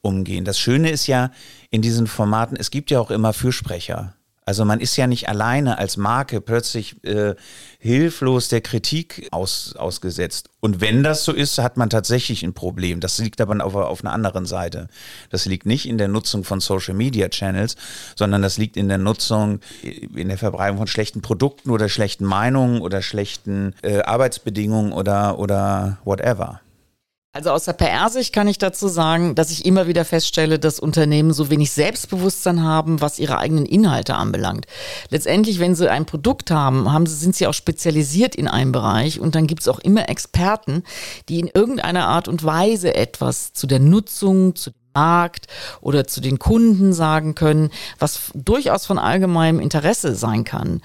umgehen. 0.00 0.44
Das 0.44 0.58
Schöne 0.58 0.90
ist 0.90 1.06
ja 1.06 1.30
in 1.70 1.82
diesen 1.82 2.06
Formaten, 2.06 2.56
es 2.56 2.70
gibt 2.70 2.90
ja 2.90 3.00
auch 3.00 3.10
immer 3.10 3.32
Fürsprecher. 3.32 4.14
Also 4.46 4.64
man 4.64 4.80
ist 4.80 4.96
ja 4.96 5.06
nicht 5.06 5.28
alleine 5.28 5.78
als 5.78 5.96
Marke 5.96 6.40
plötzlich 6.40 7.02
äh, 7.04 7.34
hilflos 7.78 8.48
der 8.48 8.60
Kritik 8.62 9.28
aus, 9.30 9.76
ausgesetzt. 9.76 10.48
Und 10.60 10.80
wenn 10.80 11.02
das 11.02 11.24
so 11.24 11.32
ist, 11.32 11.58
hat 11.58 11.76
man 11.76 11.90
tatsächlich 11.90 12.42
ein 12.42 12.54
Problem. 12.54 13.00
Das 13.00 13.18
liegt 13.18 13.40
aber 13.40 13.64
auf, 13.64 13.74
auf 13.74 14.02
einer 14.02 14.12
anderen 14.12 14.46
Seite. 14.46 14.88
Das 15.30 15.44
liegt 15.46 15.66
nicht 15.66 15.86
in 15.86 15.98
der 15.98 16.08
Nutzung 16.08 16.42
von 16.44 16.60
Social 16.60 16.94
Media 16.94 17.28
Channels, 17.28 17.76
sondern 18.16 18.42
das 18.42 18.58
liegt 18.58 18.76
in 18.76 18.88
der 18.88 18.98
Nutzung, 18.98 19.60
in 19.82 20.28
der 20.28 20.38
Verbreitung 20.38 20.78
von 20.78 20.86
schlechten 20.86 21.22
Produkten 21.22 21.70
oder 21.70 21.88
schlechten 21.88 22.24
Meinungen 22.24 22.80
oder 22.80 23.02
schlechten 23.02 23.74
äh, 23.82 24.00
Arbeitsbedingungen 24.00 24.92
oder, 24.92 25.38
oder 25.38 25.98
whatever. 26.04 26.60
Also 27.32 27.50
aus 27.50 27.64
der 27.64 27.74
PR-Sicht 27.74 28.32
kann 28.32 28.48
ich 28.48 28.58
dazu 28.58 28.88
sagen, 28.88 29.36
dass 29.36 29.52
ich 29.52 29.64
immer 29.64 29.86
wieder 29.86 30.04
feststelle, 30.04 30.58
dass 30.58 30.80
Unternehmen 30.80 31.32
so 31.32 31.48
wenig 31.48 31.70
Selbstbewusstsein 31.70 32.64
haben, 32.64 33.00
was 33.00 33.20
ihre 33.20 33.38
eigenen 33.38 33.66
Inhalte 33.66 34.16
anbelangt. 34.16 34.66
Letztendlich, 35.10 35.60
wenn 35.60 35.76
sie 35.76 35.88
ein 35.88 36.06
Produkt 36.06 36.50
haben, 36.50 36.92
haben 36.92 37.06
sie, 37.06 37.14
sind 37.14 37.36
sie 37.36 37.46
auch 37.46 37.54
spezialisiert 37.54 38.34
in 38.34 38.48
einem 38.48 38.72
Bereich 38.72 39.20
und 39.20 39.36
dann 39.36 39.46
gibt 39.46 39.60
es 39.60 39.68
auch 39.68 39.78
immer 39.78 40.08
Experten, 40.08 40.82
die 41.28 41.38
in 41.38 41.46
irgendeiner 41.46 42.08
Art 42.08 42.26
und 42.26 42.42
Weise 42.42 42.96
etwas 42.96 43.52
zu 43.52 43.68
der 43.68 43.78
Nutzung, 43.78 44.56
zu 44.56 44.70
dem 44.70 44.80
Markt 44.92 45.46
oder 45.80 46.08
zu 46.08 46.20
den 46.20 46.40
Kunden 46.40 46.92
sagen 46.92 47.36
können, 47.36 47.70
was 48.00 48.32
durchaus 48.34 48.86
von 48.86 48.98
allgemeinem 48.98 49.60
Interesse 49.60 50.16
sein 50.16 50.42
kann 50.42 50.80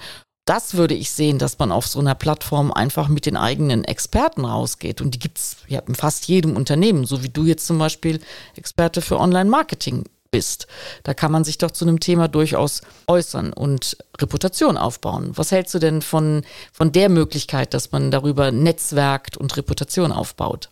das 0.46 0.74
würde 0.74 0.94
ich 0.94 1.10
sehen, 1.10 1.38
dass 1.38 1.58
man 1.58 1.72
auf 1.72 1.86
so 1.86 1.98
einer 1.98 2.14
Plattform 2.14 2.72
einfach 2.72 3.08
mit 3.08 3.26
den 3.26 3.36
eigenen 3.36 3.84
Experten 3.84 4.44
rausgeht. 4.44 5.00
Und 5.00 5.14
die 5.14 5.18
gibt's 5.18 5.56
ja 5.66 5.80
in 5.80 5.94
fast 5.94 6.28
jedem 6.28 6.56
Unternehmen, 6.56 7.04
so 7.04 7.22
wie 7.22 7.28
du 7.28 7.44
jetzt 7.44 7.66
zum 7.66 7.78
Beispiel 7.78 8.20
Experte 8.54 9.02
für 9.02 9.18
Online-Marketing 9.18 10.04
bist. 10.30 10.68
Da 11.02 11.14
kann 11.14 11.32
man 11.32 11.44
sich 11.44 11.58
doch 11.58 11.72
zu 11.72 11.84
einem 11.84 11.98
Thema 11.98 12.28
durchaus 12.28 12.82
äußern 13.08 13.52
und 13.52 13.96
Reputation 14.20 14.76
aufbauen. 14.76 15.32
Was 15.34 15.50
hältst 15.50 15.74
du 15.74 15.78
denn 15.80 16.00
von, 16.00 16.42
von 16.72 16.92
der 16.92 17.08
Möglichkeit, 17.08 17.74
dass 17.74 17.90
man 17.90 18.10
darüber 18.10 18.52
netzwerkt 18.52 19.36
und 19.36 19.56
Reputation 19.56 20.12
aufbaut? 20.12 20.70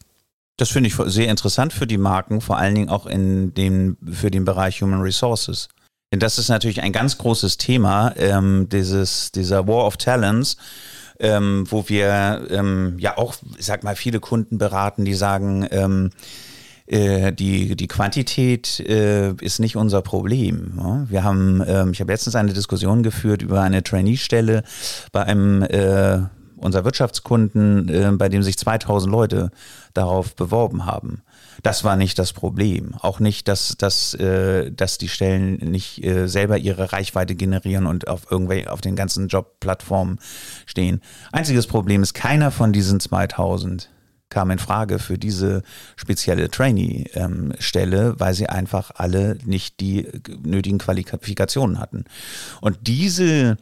Das 0.57 0.71
finde 0.71 0.89
ich 0.89 0.95
sehr 0.95 1.29
interessant 1.29 1.73
für 1.73 1.89
die 1.89 1.99
Marken, 1.99 2.41
vor 2.41 2.59
allen 2.59 2.77
Dingen 2.77 2.89
auch 2.89 3.07
in 3.07 3.55
dem, 3.55 3.97
für 4.09 4.31
den 4.31 4.45
Bereich 4.45 4.83
Human 4.83 5.01
Resources. 5.01 5.69
Denn 6.15 6.21
das 6.21 6.39
ist 6.39 6.49
natürlich 6.49 6.81
ein 6.81 6.93
ganz 6.93 7.19
großes 7.19 7.57
Thema, 7.57 8.15
ähm, 8.17 8.69
dieses, 8.71 9.33
dieser 9.33 9.67
War 9.67 9.85
of 9.85 9.97
Talents. 9.97 10.57
Ähm, 11.19 11.65
wo 11.69 11.89
wir 11.89 12.47
ähm, 12.51 12.97
ja 12.99 13.19
auch, 13.19 13.35
ich 13.59 13.67
sag 13.67 13.83
mal, 13.83 13.97
viele 13.97 14.21
Kunden 14.21 14.59
beraten, 14.59 15.05
die 15.05 15.15
sagen, 15.15 15.67
ähm, 15.73 16.11
äh, 16.87 17.33
die, 17.33 17.75
die 17.75 17.89
Quantität 17.89 18.79
äh, 18.79 19.33
ist 19.41 19.59
nicht 19.59 19.75
unser 19.77 20.03
Problem. 20.03 21.07
Wir 21.09 21.25
haben, 21.25 21.61
ähm, 21.67 21.91
ich 21.91 22.01
habe 22.01 22.13
letztens 22.13 22.37
eine 22.37 22.53
Diskussion 22.53 23.03
geführt 23.03 23.43
über 23.43 23.61
eine 23.61 23.83
Trainee-Stelle 23.83 24.63
bei 25.11 25.25
einem 25.25 25.63
äh, 25.63 26.19
unserer 26.57 26.85
Wirtschaftskunden, 26.85 27.89
äh, 27.89 28.13
bei 28.13 28.29
dem 28.29 28.45
sich 28.45 28.57
2000 28.57 29.11
Leute 29.11 29.51
darauf 29.95 30.37
beworben 30.37 30.87
haben. 30.87 31.24
Das 31.63 31.85
war 31.85 31.97
nicht 31.97 32.19
das 32.19 32.33
Problem. 32.33 32.95
Auch 33.01 33.21
nicht, 33.21 33.49
dass, 33.49 33.77
dass, 33.79 34.15
äh, 34.15 34.71
dass 34.71 34.99
die 34.99 35.09
Stellen 35.09 35.57
nicht 35.57 36.05
äh, 36.05 36.29
selber 36.29 36.59
ihre 36.59 36.93
Reichweite 36.93 37.35
generieren 37.35 37.87
und 37.87 38.09
auf 38.09 38.31
irgendwelche, 38.31 38.71
auf 38.73 38.81
den 38.81 38.97
ganzen 38.97 39.29
Jobplattformen 39.29 40.19
stehen. 40.67 41.01
Einziges 41.33 41.67
Problem 41.67 42.03
ist, 42.03 42.15
keiner 42.15 42.51
von 42.51 42.73
diesen 42.73 43.01
2000 43.01 43.91
kam 44.31 44.51
in 44.51 44.59
Frage 44.59 44.99
für 44.99 45.17
diese 45.17 45.63
spezielle 45.97 46.51
Trainee-Stelle, 46.51 48.07
ähm, 48.09 48.15
weil 48.19 48.35
sie 48.35 48.49
einfach 48.49 48.91
alle 48.97 49.39
nicht 49.45 49.81
die 49.81 50.09
nötigen 50.43 50.79
Qualifikationen 50.79 51.79
hatten. 51.79 52.05
Und 52.61 52.79
diese 52.83 53.57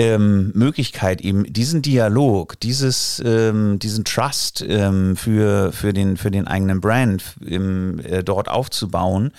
ähm, 0.00 0.50
Möglichkeit, 0.54 1.20
eben 1.20 1.44
diesen 1.52 1.82
Dialog, 1.82 2.58
dieses, 2.60 3.22
ähm, 3.22 3.78
diesen 3.78 4.06
Trust 4.06 4.64
ähm, 4.66 5.14
für, 5.14 5.72
für, 5.72 5.92
den, 5.92 6.16
für 6.16 6.30
den 6.30 6.46
eigenen 6.46 6.80
Brand 6.80 7.22
im, 7.44 7.98
äh, 8.00 8.24
dort 8.24 8.48
aufzubauen, 8.48 9.30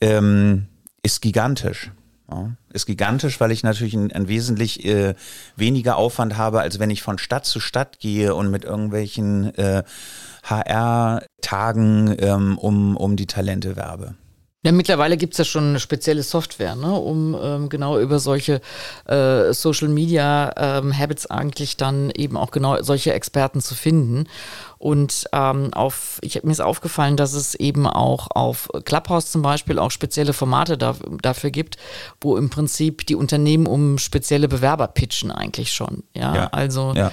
ähm, 0.00 0.68
ist 1.02 1.20
gigantisch. 1.20 1.90
Ja, 2.30 2.52
ist 2.72 2.86
gigantisch, 2.86 3.40
weil 3.40 3.50
ich 3.50 3.62
natürlich 3.62 3.92
ein, 3.92 4.10
ein 4.10 4.26
wesentlich 4.26 4.86
äh, 4.86 5.14
weniger 5.56 5.96
Aufwand 5.96 6.38
habe, 6.38 6.60
als 6.60 6.78
wenn 6.78 6.88
ich 6.88 7.02
von 7.02 7.18
Stadt 7.18 7.44
zu 7.44 7.60
Stadt 7.60 7.98
gehe 7.98 8.34
und 8.34 8.50
mit 8.50 8.64
irgendwelchen 8.64 9.54
äh, 9.56 9.82
HR-Tagen 10.44 12.16
ähm, 12.18 12.56
um, 12.56 12.96
um 12.96 13.16
die 13.16 13.26
Talente 13.26 13.76
werbe. 13.76 14.14
Ja, 14.62 14.72
mittlerweile 14.72 15.16
gibt's 15.16 15.38
ja 15.38 15.44
schon 15.44 15.70
eine 15.70 15.80
spezielle 15.80 16.22
Software, 16.22 16.74
ne, 16.74 16.92
um 16.92 17.34
ähm, 17.42 17.70
genau 17.70 17.98
über 17.98 18.18
solche 18.18 18.60
äh, 19.06 19.54
Social 19.54 19.88
Media 19.88 20.52
ähm, 20.58 20.96
Habits 20.96 21.24
eigentlich 21.26 21.78
dann 21.78 22.10
eben 22.10 22.36
auch 22.36 22.50
genau 22.50 22.82
solche 22.82 23.14
Experten 23.14 23.62
zu 23.62 23.74
finden. 23.74 24.26
Und 24.76 25.26
ähm, 25.32 25.72
auf, 25.72 26.18
ich 26.20 26.42
mir 26.42 26.52
ist 26.52 26.60
aufgefallen, 26.60 27.16
dass 27.16 27.32
es 27.32 27.54
eben 27.54 27.86
auch 27.86 28.28
auf 28.34 28.68
Clubhouse 28.84 29.30
zum 29.30 29.40
Beispiel 29.40 29.78
auch 29.78 29.90
spezielle 29.90 30.34
Formate 30.34 30.76
da, 30.76 30.94
dafür 31.22 31.50
gibt, 31.50 31.78
wo 32.20 32.36
im 32.36 32.50
Prinzip 32.50 33.06
die 33.06 33.14
Unternehmen 33.14 33.66
um 33.66 33.96
spezielle 33.96 34.46
Bewerber 34.46 34.88
pitchen 34.88 35.30
eigentlich 35.30 35.72
schon. 35.72 36.02
Ja, 36.14 36.34
ja 36.34 36.46
also 36.48 36.92
ja. 36.94 37.12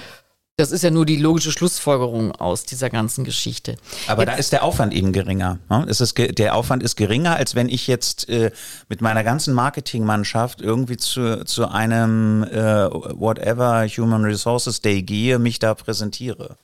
Das 0.58 0.72
ist 0.72 0.82
ja 0.82 0.90
nur 0.90 1.06
die 1.06 1.16
logische 1.16 1.52
Schlussfolgerung 1.52 2.32
aus 2.32 2.64
dieser 2.64 2.90
ganzen 2.90 3.22
Geschichte. 3.22 3.76
Aber 4.08 4.22
jetzt, 4.22 4.32
da 4.32 4.36
ist 4.38 4.52
der 4.52 4.64
Aufwand 4.64 4.92
eben 4.92 5.12
geringer. 5.12 5.60
Ne? 5.70 5.86
Es 5.88 6.00
ist, 6.00 6.18
der 6.18 6.56
Aufwand 6.56 6.82
ist 6.82 6.96
geringer, 6.96 7.36
als 7.36 7.54
wenn 7.54 7.68
ich 7.68 7.86
jetzt 7.86 8.28
äh, 8.28 8.50
mit 8.88 9.00
meiner 9.00 9.22
ganzen 9.22 9.54
Marketingmannschaft 9.54 10.60
irgendwie 10.60 10.96
zu, 10.96 11.44
zu 11.44 11.68
einem 11.68 12.42
äh, 12.42 12.90
whatever 12.90 13.86
Human 13.86 14.24
Resources 14.24 14.80
Day 14.80 15.02
gehe, 15.02 15.38
mich 15.38 15.60
da 15.60 15.74
präsentiere. 15.74 16.56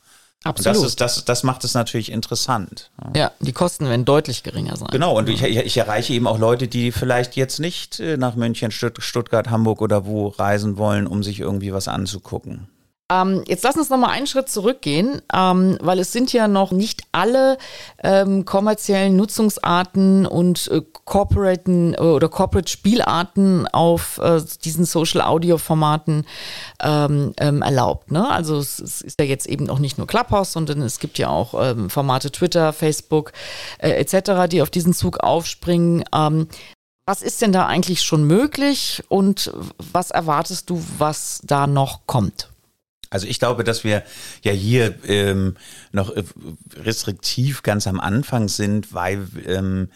Absolut. 0.43 0.77
das, 0.77 0.85
ist, 0.85 1.01
das, 1.01 1.25
das 1.25 1.43
macht 1.45 1.63
es 1.63 1.75
natürlich 1.75 2.11
interessant. 2.11 2.91
Ja, 3.15 3.31
die 3.39 3.53
Kosten 3.53 3.87
werden 3.89 4.05
deutlich 4.05 4.43
geringer 4.43 4.77
sein. 4.77 4.89
Genau, 4.91 5.17
und 5.17 5.29
ich, 5.29 5.45
ich 5.45 5.77
erreiche 5.77 6.13
eben 6.15 6.27
auch 6.27 6.41
Leute, 6.41 6.67
die 6.67 6.91
vielleicht 6.91 7.37
jetzt 7.37 7.61
nicht 7.61 8.01
äh, 8.01 8.17
nach 8.17 8.35
München, 8.35 8.73
Stuttgart, 8.73 9.51
Hamburg 9.51 9.81
oder 9.81 10.05
wo 10.05 10.27
reisen 10.27 10.79
wollen, 10.79 11.07
um 11.07 11.23
sich 11.23 11.39
irgendwie 11.39 11.73
was 11.73 11.87
anzugucken. 11.87 12.67
Ähm, 13.15 13.45
jetzt 13.47 13.65
lass 13.65 13.77
uns 13.77 13.91
noch 13.91 13.99
mal 13.99 14.09
einen 14.09 14.27
Schritt 14.27 14.49
zurückgehen, 14.49 15.23
ähm, 15.33 15.79
weil 15.81 15.99
es 16.01 16.13
sind 16.13 16.33
ja 16.33 16.49
noch 16.49 16.73
nicht 16.73 17.03
alle 17.13 17.59
ähm, 18.03 18.45
kommerziellen 18.45 19.17
Nutzungsarten 19.17 20.27
und 20.27 20.69
äh, 20.69 20.83
corporaten 21.05 21.95
äh, 21.95 21.99
oder 21.99 22.29
corporate 22.29 22.71
Spielarten 22.71 23.69
auf 23.69 24.19
äh, 24.19 24.41
diesen 24.65 24.85
Social 24.85 25.21
Audio 25.21 25.59
Formaten 25.59 26.27
ähm, 26.83 27.35
ähm, 27.39 27.63
erlaubt. 27.63 28.11
Ne? 28.11 28.29
Also 28.29 28.57
es, 28.57 28.81
es, 28.81 29.01
ist 29.01 29.21
ja 29.21 29.27
jetzt 29.27 29.47
eben 29.47 29.71
auch 29.71 29.79
nicht 29.79 29.99
nur 29.99 30.07
Clubhouse, 30.07 30.53
sondern 30.53 30.83
es 30.83 30.99
gibt 30.99 31.19
ja 31.19 31.29
auch 31.29 31.55
ähm, 31.61 31.91
Formate 31.91 32.33
Twitter, 32.33 32.73
Facebook 32.73 33.33
äh, 33.79 33.91
etc., 33.91 34.49
die 34.51 34.63
auf 34.63 34.71
diesen 34.71 34.93
Zug 34.93 35.19
aufspringen. 35.19 36.05
was 37.07 37.23
ist 37.23 37.43
denn 37.43 37.53
da 37.53 37.67
eigentlich 37.67 38.03
schon 38.03 38.25
möglich 38.25 39.03
und 39.09 39.53
was 39.93 40.11
erwartest 40.11 40.71
du, 40.71 40.83
was 40.99 41.41
da 41.45 41.67
noch 41.67 42.07
kommt? 42.07 42.49
Also 43.15 43.29
ich 43.29 43.39
glaube, 43.39 43.63
dass 43.63 43.85
wir 43.85 44.03
ja 44.43 44.51
hier 44.51 44.93
ähm, 45.07 45.55
noch 45.93 46.11
äh, 46.17 46.25
restriktiv 46.75 47.63
ganz 47.63 47.87
am 47.87 48.01
Anfang 48.01 48.49
sind, 48.49 48.93
weil 48.93 49.29
ähm, 49.47 49.89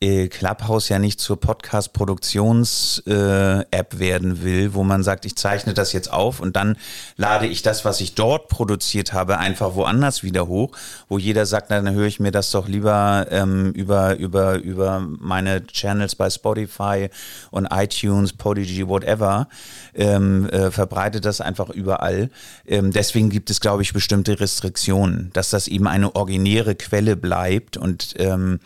äh, 0.00 0.28
Clubhouse 0.28 0.88
ja 0.90 0.98
nicht 0.98 1.20
zur 1.20 1.40
Podcast-Produktions-App 1.40 3.98
werden 3.98 4.42
will, 4.42 4.74
wo 4.74 4.84
man 4.84 5.02
sagt, 5.02 5.24
ich 5.24 5.36
zeichne 5.36 5.72
das 5.72 5.94
jetzt 5.94 6.12
auf 6.12 6.40
und 6.40 6.54
dann 6.54 6.76
lade 7.16 7.46
ich 7.46 7.62
das, 7.62 7.86
was 7.86 8.02
ich 8.02 8.14
dort 8.14 8.48
produziert 8.48 9.14
habe, 9.14 9.38
einfach 9.38 9.74
woanders 9.74 10.22
wieder 10.22 10.48
hoch, 10.48 10.76
wo 11.08 11.16
jeder 11.18 11.46
sagt, 11.46 11.70
na, 11.70 11.80
dann 11.80 11.94
höre 11.94 12.06
ich 12.06 12.20
mir 12.20 12.30
das 12.30 12.50
doch 12.50 12.68
lieber 12.68 13.26
ähm, 13.30 13.72
über, 13.72 14.16
über, 14.16 14.56
über 14.56 15.00
meine 15.00 15.66
Channels 15.66 16.14
bei 16.14 16.28
Spotify 16.28 17.08
und 17.50 17.68
iTunes, 17.70 18.34
Podigy, 18.34 18.86
whatever, 18.86 19.48
ähm, 19.94 20.46
äh, 20.50 20.70
verbreitet 20.70 21.24
das 21.24 21.40
einfach 21.40 21.70
überall. 21.70 22.28
Ähm, 22.66 22.92
deswegen 22.92 23.30
gibt 23.30 23.48
es, 23.48 23.60
glaube 23.60 23.80
ich, 23.82 23.94
bestimmte 23.94 24.40
Restriktionen, 24.40 25.30
dass 25.32 25.48
das 25.48 25.68
eben 25.68 25.86
eine 25.86 26.14
originäre 26.14 26.74
Quelle 26.74 27.16
bleibt 27.16 27.78
und 27.78 28.12
ähm, 28.18 28.60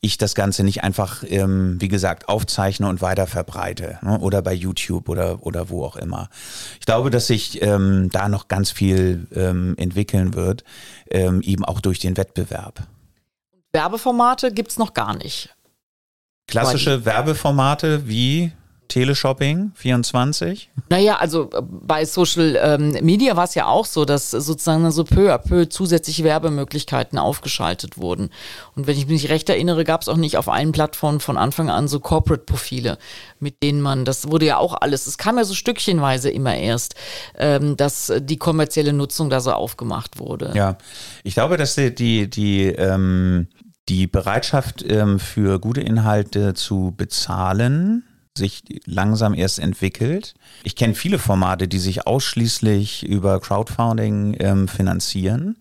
ich 0.00 0.18
das 0.18 0.34
Ganze 0.34 0.62
nicht 0.68 0.84
einfach, 0.84 1.24
ähm, 1.26 1.80
wie 1.80 1.88
gesagt, 1.88 2.28
aufzeichne 2.28 2.86
und 2.88 3.00
weiter 3.00 3.26
verbreite 3.26 3.98
ne? 4.02 4.18
oder 4.20 4.42
bei 4.42 4.52
YouTube 4.52 5.08
oder, 5.08 5.44
oder 5.44 5.70
wo 5.70 5.84
auch 5.84 5.96
immer. 5.96 6.28
Ich 6.78 6.84
glaube, 6.84 7.10
dass 7.10 7.26
sich 7.26 7.62
ähm, 7.62 8.10
da 8.12 8.28
noch 8.28 8.48
ganz 8.48 8.70
viel 8.70 9.26
ähm, 9.34 9.74
entwickeln 9.78 10.34
wird, 10.34 10.62
ähm, 11.10 11.40
eben 11.40 11.64
auch 11.64 11.80
durch 11.80 11.98
den 11.98 12.16
Wettbewerb. 12.18 12.86
Werbeformate 13.72 14.52
gibt 14.52 14.70
es 14.70 14.78
noch 14.78 14.92
gar 14.92 15.16
nicht. 15.16 15.54
Klassische 16.46 17.04
Werbeformate 17.04 18.06
wie 18.08 18.52
Teleshopping 18.88 19.72
24? 19.74 20.70
Naja, 20.88 21.16
also 21.16 21.50
äh, 21.52 21.62
bei 21.62 22.04
Social 22.04 22.58
ähm, 22.60 22.92
Media 23.02 23.36
war 23.36 23.44
es 23.44 23.54
ja 23.54 23.66
auch 23.66 23.84
so, 23.84 24.04
dass 24.04 24.30
sozusagen 24.30 24.90
so 24.90 25.04
peu 25.04 25.32
à 25.32 25.38
peu 25.38 25.68
zusätzliche 25.68 26.24
Werbemöglichkeiten 26.24 27.18
aufgeschaltet 27.18 27.98
wurden. 27.98 28.30
Und 28.74 28.86
wenn 28.86 28.96
ich 28.96 29.06
mich 29.06 29.28
recht 29.28 29.48
erinnere, 29.48 29.84
gab 29.84 30.02
es 30.02 30.08
auch 30.08 30.16
nicht 30.16 30.36
auf 30.38 30.48
allen 30.48 30.72
Plattformen 30.72 31.20
von 31.20 31.36
Anfang 31.36 31.70
an 31.70 31.86
so 31.86 32.00
Corporate-Profile, 32.00 32.98
mit 33.38 33.62
denen 33.62 33.80
man, 33.80 34.04
das 34.04 34.30
wurde 34.30 34.46
ja 34.46 34.56
auch 34.56 34.74
alles, 34.80 35.06
es 35.06 35.18
kam 35.18 35.36
ja 35.36 35.44
so 35.44 35.54
stückchenweise 35.54 36.30
immer 36.30 36.56
erst, 36.56 36.94
ähm, 37.36 37.76
dass 37.76 38.12
die 38.20 38.38
kommerzielle 38.38 38.92
Nutzung 38.92 39.30
da 39.30 39.40
so 39.40 39.52
aufgemacht 39.52 40.18
wurde. 40.18 40.52
Ja, 40.54 40.78
ich 41.22 41.34
glaube, 41.34 41.56
dass 41.56 41.74
die, 41.74 41.94
die, 41.94 42.28
die 42.28 42.64
ähm 42.68 43.48
die 43.88 44.06
Bereitschaft 44.06 44.84
ähm, 44.86 45.18
für 45.18 45.58
gute 45.58 45.80
Inhalte 45.80 46.52
zu 46.52 46.92
bezahlen 46.94 48.04
sich 48.38 48.62
langsam 48.86 49.34
erst 49.34 49.58
entwickelt. 49.58 50.34
Ich 50.64 50.76
kenne 50.76 50.94
viele 50.94 51.18
Formate, 51.18 51.68
die 51.68 51.78
sich 51.78 52.06
ausschließlich 52.06 53.06
über 53.06 53.40
Crowdfunding 53.40 54.36
ähm, 54.40 54.68
finanzieren, 54.68 55.58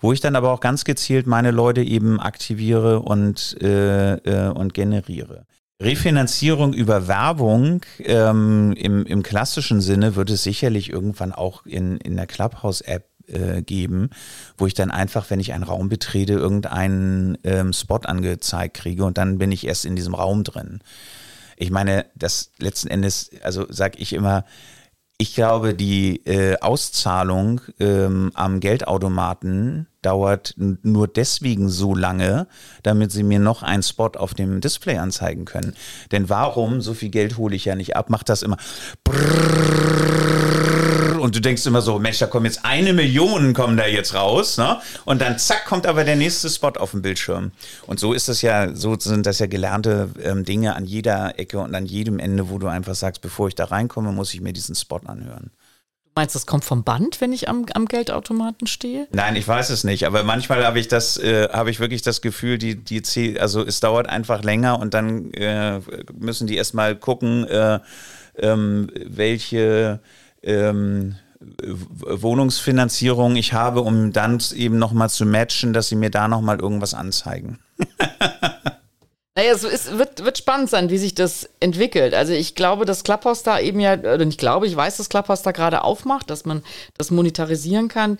wo 0.00 0.12
ich 0.12 0.20
dann 0.20 0.36
aber 0.36 0.52
auch 0.52 0.60
ganz 0.60 0.84
gezielt 0.84 1.26
meine 1.26 1.50
Leute 1.50 1.82
eben 1.82 2.20
aktiviere 2.20 3.00
und, 3.00 3.56
äh, 3.60 4.14
äh, 4.14 4.50
und 4.50 4.74
generiere. 4.74 5.46
Refinanzierung 5.80 6.74
über 6.74 7.08
Werbung 7.08 7.80
ähm, 8.00 8.74
im, 8.76 9.06
im 9.06 9.22
klassischen 9.22 9.80
Sinne 9.80 10.14
wird 10.14 10.28
es 10.28 10.42
sicherlich 10.42 10.90
irgendwann 10.90 11.32
auch 11.32 11.64
in, 11.64 11.96
in 11.96 12.16
der 12.16 12.26
Clubhouse-App 12.26 13.06
äh, 13.30 13.62
geben, 13.62 14.10
wo 14.58 14.66
ich 14.66 14.74
dann 14.74 14.90
einfach, 14.90 15.30
wenn 15.30 15.40
ich 15.40 15.52
einen 15.52 15.64
Raum 15.64 15.88
betrete, 15.88 16.34
irgendeinen 16.34 17.38
ähm, 17.44 17.72
Spot 17.72 18.00
angezeigt 18.04 18.76
kriege 18.76 19.04
und 19.04 19.18
dann 19.18 19.38
bin 19.38 19.52
ich 19.52 19.66
erst 19.66 19.84
in 19.84 19.96
diesem 19.96 20.14
Raum 20.14 20.44
drin. 20.44 20.80
Ich 21.60 21.70
meine, 21.70 22.06
das 22.14 22.52
letzten 22.58 22.88
Endes, 22.88 23.30
also 23.42 23.66
sage 23.68 23.98
ich 23.98 24.14
immer, 24.14 24.46
ich 25.18 25.34
glaube, 25.34 25.74
die 25.74 26.24
äh, 26.24 26.56
Auszahlung 26.58 27.60
ähm, 27.78 28.30
am 28.32 28.60
Geldautomaten 28.60 29.86
dauert 30.00 30.54
nur 30.56 31.06
deswegen 31.06 31.68
so 31.68 31.94
lange, 31.94 32.46
damit 32.82 33.12
sie 33.12 33.22
mir 33.22 33.40
noch 33.40 33.62
einen 33.62 33.82
Spot 33.82 34.12
auf 34.16 34.32
dem 34.32 34.62
Display 34.62 34.96
anzeigen 34.96 35.44
können. 35.44 35.74
Denn 36.12 36.30
warum, 36.30 36.80
so 36.80 36.94
viel 36.94 37.10
Geld 37.10 37.36
hole 37.36 37.54
ich 37.54 37.66
ja 37.66 37.74
nicht 37.74 37.94
ab, 37.94 38.08
macht 38.08 38.30
das 38.30 38.42
immer. 38.42 38.56
Brrrr, 39.04 40.49
und 41.20 41.36
du 41.36 41.40
denkst 41.40 41.64
immer 41.66 41.82
so, 41.82 41.98
Mensch, 41.98 42.18
da 42.18 42.26
kommen 42.26 42.46
jetzt 42.46 42.64
eine 42.64 42.92
Million 42.92 43.54
kommen 43.54 43.76
da 43.76 43.86
jetzt 43.86 44.14
raus, 44.14 44.58
ne? 44.58 44.80
Und 45.04 45.20
dann 45.20 45.38
zack 45.38 45.66
kommt 45.66 45.86
aber 45.86 46.04
der 46.04 46.16
nächste 46.16 46.48
Spot 46.48 46.72
auf 46.78 46.90
dem 46.92 47.02
Bildschirm. 47.02 47.52
Und 47.86 48.00
so 48.00 48.12
ist 48.12 48.28
das 48.28 48.42
ja, 48.42 48.74
so 48.74 48.98
sind 48.98 49.26
das 49.26 49.38
ja 49.38 49.46
gelernte 49.46 50.10
ähm, 50.22 50.44
Dinge 50.44 50.74
an 50.74 50.86
jeder 50.86 51.38
Ecke 51.38 51.60
und 51.60 51.74
an 51.74 51.86
jedem 51.86 52.18
Ende, 52.18 52.50
wo 52.50 52.58
du 52.58 52.66
einfach 52.66 52.94
sagst, 52.94 53.20
bevor 53.22 53.48
ich 53.48 53.54
da 53.54 53.66
reinkomme, 53.66 54.12
muss 54.12 54.34
ich 54.34 54.40
mir 54.40 54.52
diesen 54.52 54.74
Spot 54.74 55.00
anhören. 55.04 55.50
Du 56.04 56.10
meinst, 56.16 56.34
das 56.34 56.46
kommt 56.46 56.64
vom 56.64 56.82
Band, 56.82 57.20
wenn 57.20 57.32
ich 57.32 57.48
am, 57.48 57.66
am 57.74 57.86
Geldautomaten 57.86 58.66
stehe? 58.66 59.06
Nein, 59.12 59.36
ich 59.36 59.46
weiß 59.46 59.70
es 59.70 59.84
nicht. 59.84 60.06
Aber 60.06 60.24
manchmal 60.24 60.64
habe 60.64 60.80
ich 60.80 60.88
das, 60.88 61.16
äh, 61.18 61.48
habe 61.52 61.70
ich 61.70 61.78
wirklich 61.78 62.02
das 62.02 62.20
Gefühl, 62.20 62.58
die, 62.58 62.74
die, 62.74 63.38
also 63.38 63.64
es 63.64 63.78
dauert 63.78 64.08
einfach 64.08 64.42
länger 64.42 64.80
und 64.80 64.94
dann 64.94 65.32
äh, 65.34 65.80
müssen 66.18 66.48
die 66.48 66.56
erstmal 66.56 66.96
gucken, 66.96 67.46
äh, 67.46 67.78
ähm, 68.38 68.90
welche 69.06 70.00
ähm, 70.42 71.16
Wohnungsfinanzierung 71.62 73.36
ich 73.36 73.52
habe, 73.52 73.80
um 73.80 74.12
dann 74.12 74.42
eben 74.54 74.78
nochmal 74.78 75.10
zu 75.10 75.24
matchen, 75.24 75.72
dass 75.72 75.88
sie 75.88 75.96
mir 75.96 76.10
da 76.10 76.28
nochmal 76.28 76.60
irgendwas 76.60 76.94
anzeigen. 76.94 77.58
Naja, 79.36 79.52
es 79.52 79.62
ist, 79.62 79.96
wird, 79.96 80.24
wird 80.24 80.38
spannend 80.38 80.68
sein, 80.70 80.90
wie 80.90 80.98
sich 80.98 81.14
das 81.14 81.48
entwickelt. 81.60 82.14
Also 82.14 82.32
ich 82.32 82.56
glaube, 82.56 82.84
dass 82.84 83.04
Clubhouse 83.04 83.44
da 83.44 83.60
eben 83.60 83.78
ja, 83.78 83.94
oder 83.94 84.20
ich 84.20 84.38
glaube, 84.38 84.66
ich 84.66 84.74
weiß, 84.74 84.96
dass 84.96 85.08
Clubhouse 85.08 85.42
da 85.42 85.52
gerade 85.52 85.84
aufmacht, 85.84 86.30
dass 86.30 86.44
man 86.44 86.64
das 86.98 87.12
monetarisieren 87.12 87.88
kann. 87.88 88.18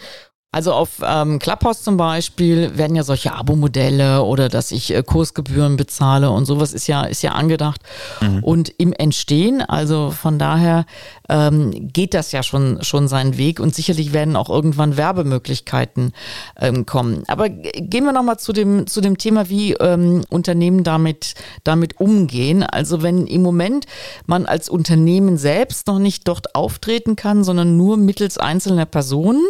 Also 0.52 0.72
auf 0.72 1.00
ähm, 1.04 1.38
Clubhouse 1.38 1.84
zum 1.84 1.96
Beispiel 1.96 2.76
werden 2.76 2.96
ja 2.96 3.04
solche 3.04 3.32
Abo-Modelle 3.32 4.24
oder 4.24 4.48
dass 4.48 4.72
ich 4.72 4.92
äh, 4.92 5.00
Kursgebühren 5.04 5.76
bezahle 5.76 6.28
und 6.30 6.44
sowas 6.44 6.72
ist 6.72 6.88
ja, 6.88 7.04
ist 7.04 7.22
ja 7.22 7.32
angedacht. 7.32 7.80
Mhm. 8.20 8.42
Und 8.42 8.68
im 8.76 8.92
Entstehen, 8.92 9.62
also 9.62 10.10
von 10.10 10.40
daher 10.40 10.86
ähm, 11.28 11.92
geht 11.92 12.14
das 12.14 12.32
ja 12.32 12.42
schon, 12.42 12.82
schon 12.82 13.06
seinen 13.06 13.38
Weg 13.38 13.60
und 13.60 13.76
sicherlich 13.76 14.12
werden 14.12 14.34
auch 14.34 14.50
irgendwann 14.50 14.96
Werbemöglichkeiten 14.96 16.10
ähm, 16.58 16.84
kommen. 16.84 17.22
Aber 17.28 17.48
gehen 17.48 18.02
wir 18.02 18.12
nochmal 18.12 18.40
zu 18.40 18.52
dem, 18.52 18.88
zu 18.88 19.00
dem 19.00 19.18
Thema, 19.18 19.48
wie 19.48 19.74
ähm, 19.74 20.22
Unternehmen 20.30 20.82
damit, 20.82 21.34
damit 21.62 22.00
umgehen. 22.00 22.64
Also 22.64 23.02
wenn 23.02 23.28
im 23.28 23.42
Moment 23.42 23.86
man 24.26 24.46
als 24.46 24.68
Unternehmen 24.68 25.36
selbst 25.36 25.86
noch 25.86 26.00
nicht 26.00 26.26
dort 26.26 26.56
auftreten 26.56 27.14
kann, 27.14 27.44
sondern 27.44 27.76
nur 27.76 27.96
mittels 27.96 28.36
einzelner 28.36 28.84
Personen, 28.84 29.44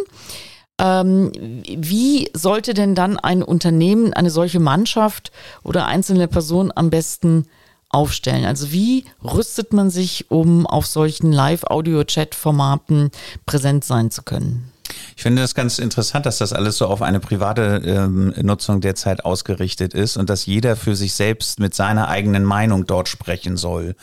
ähm, 0.81 1.31
wie 1.63 2.29
sollte 2.33 2.73
denn 2.73 2.95
dann 2.95 3.17
ein 3.17 3.43
Unternehmen 3.43 4.13
eine 4.13 4.31
solche 4.31 4.59
Mannschaft 4.59 5.31
oder 5.63 5.85
einzelne 5.85 6.27
Personen 6.27 6.71
am 6.75 6.89
besten 6.89 7.45
aufstellen? 7.89 8.45
Also 8.45 8.71
wie 8.71 9.05
rüstet 9.23 9.73
man 9.73 9.91
sich, 9.91 10.31
um 10.31 10.65
auf 10.65 10.87
solchen 10.87 11.31
Live-Audio-Chat-Formaten 11.31 13.11
präsent 13.45 13.83
sein 13.83 14.09
zu 14.09 14.23
können? 14.23 14.71
Ich 15.15 15.23
finde 15.23 15.41
das 15.41 15.55
ganz 15.55 15.77
interessant, 15.77 16.25
dass 16.25 16.39
das 16.39 16.51
alles 16.51 16.77
so 16.77 16.87
auf 16.87 17.01
eine 17.01 17.19
private 17.19 17.81
ähm, 17.85 18.33
Nutzung 18.41 18.81
derzeit 18.81 19.23
ausgerichtet 19.23 19.93
ist 19.93 20.17
und 20.17 20.29
dass 20.29 20.47
jeder 20.47 20.75
für 20.75 20.95
sich 20.95 21.13
selbst 21.13 21.59
mit 21.59 21.75
seiner 21.75 22.07
eigenen 22.07 22.43
Meinung 22.43 22.87
dort 22.87 23.07
sprechen 23.07 23.55
soll. 23.55 23.95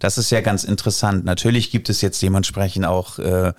Das 0.00 0.18
ist 0.18 0.30
ja 0.30 0.40
ganz 0.40 0.64
interessant. 0.64 1.24
Natürlich 1.24 1.70
gibt 1.70 1.88
es 1.88 2.00
jetzt 2.00 2.20
dementsprechend 2.20 2.84
auch 2.84 3.18
äh, 3.18 3.52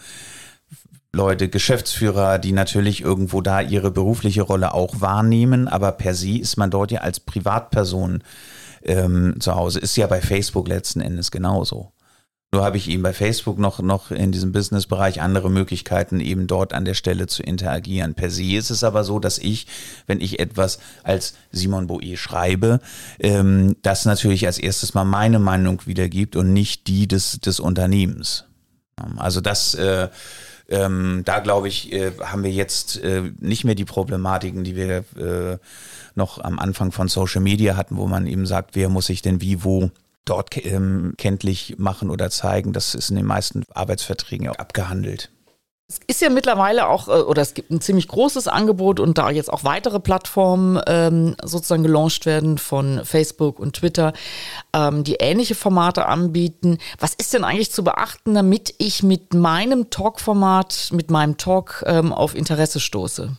Leute, 1.13 1.49
Geschäftsführer, 1.49 2.37
die 2.37 2.51
natürlich 2.51 3.01
irgendwo 3.01 3.41
da 3.41 3.61
ihre 3.61 3.91
berufliche 3.91 4.41
Rolle 4.41 4.73
auch 4.73 5.01
wahrnehmen, 5.01 5.67
aber 5.67 5.91
per 5.93 6.13
se 6.13 6.37
ist 6.37 6.57
man 6.57 6.69
dort 6.69 6.91
ja 6.91 7.01
als 7.01 7.19
Privatperson 7.19 8.23
ähm, 8.83 9.35
zu 9.39 9.55
Hause. 9.55 9.79
Ist 9.79 9.97
ja 9.97 10.07
bei 10.07 10.21
Facebook 10.21 10.67
letzten 10.67 11.01
Endes 11.01 11.31
genauso. 11.31 11.91
Nur 12.53 12.63
habe 12.63 12.77
ich 12.77 12.89
eben 12.89 13.03
bei 13.03 13.11
Facebook 13.11 13.59
noch, 13.59 13.79
noch 13.81 14.09
in 14.09 14.31
diesem 14.31 14.53
Businessbereich 14.53 15.21
andere 15.21 15.51
Möglichkeiten, 15.51 16.21
eben 16.21 16.47
dort 16.47 16.73
an 16.73 16.85
der 16.85 16.93
Stelle 16.93 17.27
zu 17.27 17.43
interagieren. 17.43 18.13
Per 18.13 18.29
se 18.29 18.55
ist 18.55 18.69
es 18.69 18.85
aber 18.85 19.03
so, 19.03 19.19
dass 19.19 19.37
ich, 19.37 19.67
wenn 20.05 20.21
ich 20.21 20.39
etwas 20.39 20.79
als 21.03 21.33
Simon 21.51 21.87
Boe 21.87 22.15
schreibe, 22.15 22.79
ähm, 23.19 23.75
das 23.81 24.05
natürlich 24.05 24.45
als 24.45 24.59
erstes 24.59 24.93
mal 24.93 25.03
meine 25.03 25.39
Meinung 25.39 25.81
wiedergibt 25.85 26.37
und 26.37 26.53
nicht 26.53 26.87
die 26.87 27.05
des, 27.05 27.41
des 27.41 27.59
Unternehmens. 27.59 28.45
Also 29.17 29.41
das 29.41 29.73
äh, 29.73 30.07
ähm, 30.69 31.21
da 31.25 31.39
glaube 31.39 31.67
ich, 31.67 31.93
äh, 31.93 32.11
haben 32.21 32.43
wir 32.43 32.51
jetzt 32.51 33.01
äh, 33.01 33.31
nicht 33.39 33.63
mehr 33.63 33.75
die 33.75 33.85
Problematiken, 33.85 34.63
die 34.63 34.75
wir 34.75 35.03
äh, 35.17 35.57
noch 36.15 36.43
am 36.43 36.59
Anfang 36.59 36.91
von 36.91 37.07
Social 37.07 37.41
Media 37.41 37.75
hatten, 37.75 37.97
wo 37.97 38.07
man 38.07 38.27
eben 38.27 38.45
sagt, 38.45 38.75
wer 38.75 38.89
muss 38.89 39.07
sich 39.07 39.21
denn 39.21 39.41
wie 39.41 39.63
wo 39.63 39.91
dort 40.25 40.57
ähm, 40.65 41.13
kenntlich 41.17 41.75
machen 41.77 42.09
oder 42.09 42.29
zeigen. 42.29 42.73
Das 42.73 42.95
ist 42.95 43.09
in 43.09 43.15
den 43.15 43.25
meisten 43.25 43.63
Arbeitsverträgen 43.73 44.49
auch 44.49 44.57
abgehandelt. 44.57 45.29
Es 45.89 45.99
ist 46.05 46.21
ja 46.21 46.29
mittlerweile 46.29 46.89
auch, 46.89 47.07
äh, 47.07 47.11
oder 47.11 47.41
es 47.41 47.53
gibt 47.53 47.71
ein 47.71 47.79
ziemlich 47.79 48.09
großes 48.09 48.49
Angebot 48.49 48.99
und 48.99 49.17
da 49.17 49.29
jetzt 49.29 49.51
auch 49.51 49.63
weitere 49.63 50.01
Plattformen 50.01 50.81
ähm, 50.85 51.35
sozusagen 51.41 51.83
gelauncht 51.83 52.25
werden 52.25 52.57
von 52.57 53.05
Facebook 53.05 53.57
und 53.57 53.77
Twitter, 53.77 54.11
ähm, 54.73 55.05
die 55.05 55.15
ähnliche 55.15 55.55
Formate 55.55 56.05
anbieten. 56.07 56.77
Was 56.99 57.13
ist 57.13 57.33
denn 57.33 57.45
eigentlich 57.45 57.71
zu 57.71 57.85
beachten, 57.85 58.33
damit 58.33 58.75
ich 58.79 59.01
mit 59.01 59.33
meinem 59.33 59.89
Talk-Format, 59.89 60.89
mit 60.91 61.09
meinem 61.09 61.37
Talk 61.37 61.85
ähm, 61.87 62.11
auf 62.11 62.35
Interesse 62.35 62.81
stoße? 62.81 63.37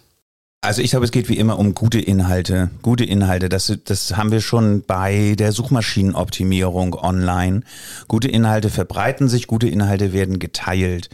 Also 0.63 0.81
ich 0.83 0.91
glaube, 0.91 1.05
es 1.05 1.13
geht 1.13 1.29
wie 1.29 1.37
immer 1.37 1.59
um 1.59 1.75
gute 1.75 2.01
Inhalte. 2.01 2.71
Gute 2.81 3.05
Inhalte, 3.05 3.51
das, 3.51 3.73
das 3.85 4.17
haben 4.17 4.33
wir 4.33 4.41
schon 4.41 4.83
bei 4.87 5.35
der 5.39 5.53
Suchmaschinenoptimierung 5.53 6.95
online. 6.95 7.61
Gute 8.09 8.29
Inhalte 8.29 8.71
verbreiten 8.71 9.29
sich, 9.29 9.47
gute 9.47 9.69
Inhalte 9.69 10.15
werden 10.15 10.39
geteilt. 10.39 11.11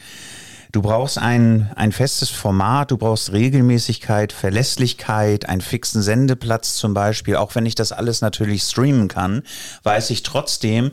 Du 0.75 0.83
brauchst 0.83 1.19
ein, 1.19 1.71
ein 1.77 1.93
festes 1.93 2.31
Format, 2.31 2.91
du 2.91 2.97
brauchst 2.97 3.31
Regelmäßigkeit, 3.31 4.33
Verlässlichkeit, 4.33 5.49
einen 5.49 5.61
fixen 5.61 6.03
Sendeplatz 6.03 6.75
zum 6.75 6.95
Beispiel. 6.95 7.37
Auch 7.37 7.55
wenn 7.55 7.65
ich 7.65 7.77
das 7.77 7.93
alles 7.93 8.23
natürlich 8.23 8.65
streamen 8.65 9.07
kann, 9.07 9.45
weiß 9.85 10.11
ich 10.11 10.25
trotzdem, 10.25 10.91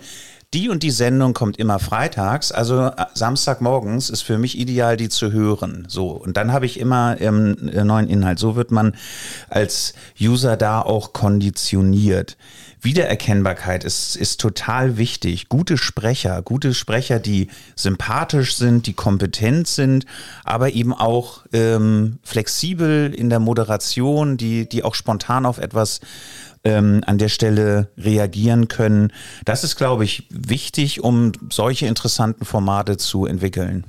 die 0.53 0.69
und 0.69 0.83
die 0.83 0.91
Sendung 0.91 1.33
kommt 1.33 1.57
immer 1.57 1.79
freitags, 1.79 2.51
also 2.51 2.89
äh, 2.89 3.05
Samstagmorgens 3.15 4.11
ist 4.11 4.21
für 4.21 4.37
mich 4.37 4.59
ideal, 4.59 4.97
die 4.97 5.09
zu 5.09 5.31
hören. 5.31 5.85
So, 5.87 6.09
und 6.09 6.37
dann 6.37 6.53
habe 6.53 6.67
ich 6.67 6.79
immer 6.79 7.19
ähm, 7.19 7.55
neuen 7.61 8.07
Inhalt. 8.07 8.37
So 8.37 8.55
wird 8.55 8.69
man 8.69 8.93
als 9.49 9.95
User 10.21 10.57
da 10.57 10.81
auch 10.81 11.11
konditioniert. 11.11 12.37
Wiedererkennbarkeit 12.83 13.83
ist, 13.83 14.15
ist 14.15 14.41
total 14.41 14.97
wichtig. 14.97 15.49
Gute 15.49 15.77
Sprecher, 15.77 16.41
gute 16.41 16.73
Sprecher, 16.73 17.19
die 17.19 17.47
sympathisch 17.75 18.55
sind, 18.55 18.87
die 18.87 18.93
kompetent 18.93 19.67
sind, 19.67 20.05
aber 20.43 20.73
eben 20.73 20.93
auch 20.93 21.45
ähm, 21.53 22.17
flexibel 22.23 23.13
in 23.13 23.29
der 23.29 23.39
Moderation, 23.39 24.37
die, 24.37 24.67
die 24.67 24.83
auch 24.83 24.95
spontan 24.95 25.45
auf 25.45 25.59
etwas 25.59 25.99
ähm, 26.63 27.03
an 27.05 27.19
der 27.19 27.29
Stelle 27.29 27.91
reagieren 27.97 28.67
können. 28.67 29.13
Das 29.45 29.63
ist, 29.63 29.75
glaube 29.75 30.03
ich, 30.03 30.27
wichtig, 30.29 31.03
um 31.03 31.33
solche 31.51 31.85
interessanten 31.85 32.45
Formate 32.45 32.97
zu 32.97 33.25
entwickeln. 33.27 33.85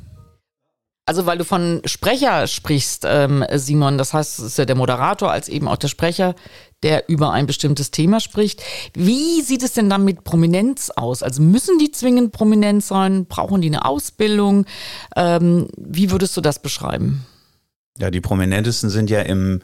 Also 1.04 1.26
weil 1.26 1.38
du 1.38 1.44
von 1.44 1.82
Sprecher 1.84 2.46
sprichst, 2.46 3.04
ähm, 3.06 3.44
Simon, 3.54 3.98
das 3.98 4.14
heißt, 4.14 4.38
es 4.38 4.44
ist 4.44 4.58
ja 4.58 4.64
der 4.64 4.76
Moderator 4.76 5.32
als 5.32 5.48
eben 5.48 5.66
auch 5.66 5.76
der 5.76 5.88
Sprecher, 5.88 6.34
der 6.82 7.08
über 7.08 7.32
ein 7.32 7.46
bestimmtes 7.46 7.90
Thema 7.90 8.20
spricht. 8.20 8.62
Wie 8.94 9.40
sieht 9.42 9.62
es 9.62 9.72
denn 9.72 9.88
dann 9.88 10.04
mit 10.04 10.24
Prominenz 10.24 10.90
aus? 10.90 11.22
Also 11.22 11.42
müssen 11.42 11.78
die 11.78 11.90
zwingend 11.90 12.32
prominent 12.32 12.84
sein? 12.84 13.26
Brauchen 13.26 13.60
die 13.60 13.68
eine 13.68 13.84
Ausbildung? 13.84 14.66
Ähm, 15.16 15.68
wie 15.76 16.10
würdest 16.10 16.36
du 16.36 16.40
das 16.40 16.60
beschreiben? 16.60 17.24
Ja, 17.98 18.10
die 18.10 18.20
prominentesten 18.20 18.90
sind 18.90 19.10
ja 19.10 19.20
im 19.20 19.60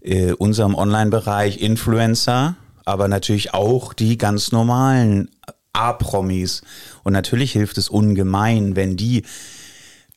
äh, 0.00 0.32
unserem 0.32 0.74
Online-Bereich 0.74 1.60
Influencer, 1.60 2.56
aber 2.84 3.08
natürlich 3.08 3.54
auch 3.54 3.92
die 3.92 4.18
ganz 4.18 4.52
normalen 4.52 5.30
A-Promis. 5.72 6.62
Und 7.04 7.12
natürlich 7.12 7.52
hilft 7.52 7.78
es 7.78 7.88
ungemein, 7.88 8.76
wenn 8.76 8.96
die 8.96 9.24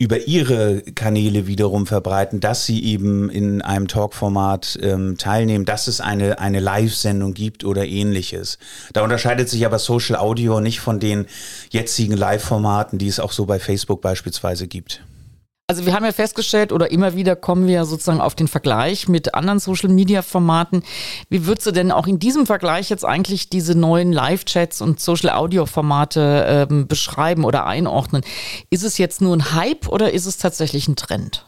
über 0.03 0.27
ihre 0.27 0.81
Kanäle 0.81 1.47
wiederum 1.47 1.87
verbreiten, 1.87 2.41
dass 2.41 2.65
sie 2.65 2.83
eben 2.83 3.29
in 3.29 3.61
einem 3.61 3.87
Talkformat 3.87 4.77
ähm, 4.81 5.17
teilnehmen, 5.17 5.63
dass 5.63 5.87
es 5.87 6.01
eine, 6.01 6.39
eine 6.39 6.59
Live-Sendung 6.59 7.33
gibt 7.33 7.63
oder 7.63 7.85
ähnliches. 7.85 8.57
Da 8.91 9.01
unterscheidet 9.01 9.47
sich 9.47 9.65
aber 9.65 9.79
Social 9.79 10.17
Audio 10.17 10.59
nicht 10.59 10.81
von 10.81 10.99
den 10.99 11.25
jetzigen 11.69 12.17
Live-Formaten, 12.17 12.97
die 12.97 13.07
es 13.07 13.21
auch 13.21 13.31
so 13.31 13.45
bei 13.45 13.59
Facebook 13.59 14.01
beispielsweise 14.01 14.67
gibt. 14.67 15.01
Also 15.67 15.85
wir 15.85 15.93
haben 15.93 16.03
ja 16.03 16.11
festgestellt 16.11 16.73
oder 16.73 16.91
immer 16.91 17.15
wieder 17.15 17.37
kommen 17.37 17.67
wir 17.67 17.85
sozusagen 17.85 18.19
auf 18.19 18.35
den 18.35 18.49
Vergleich 18.49 19.07
mit 19.07 19.33
anderen 19.33 19.59
Social-Media-Formaten. 19.59 20.83
Wie 21.29 21.45
würdest 21.45 21.67
du 21.67 21.71
denn 21.71 21.89
auch 21.89 22.05
in 22.05 22.19
diesem 22.19 22.45
Vergleich 22.45 22.89
jetzt 22.89 23.05
eigentlich 23.05 23.49
diese 23.49 23.73
neuen 23.73 24.11
Live-Chats 24.11 24.81
und 24.81 24.99
Social-Audio-Formate 24.99 26.67
ähm, 26.69 26.87
beschreiben 26.87 27.45
oder 27.45 27.65
einordnen? 27.65 28.23
Ist 28.71 28.83
es 28.83 28.97
jetzt 28.97 29.21
nur 29.21 29.37
ein 29.37 29.53
Hype 29.53 29.87
oder 29.87 30.11
ist 30.11 30.25
es 30.25 30.37
tatsächlich 30.37 30.89
ein 30.89 30.97
Trend? 30.97 31.45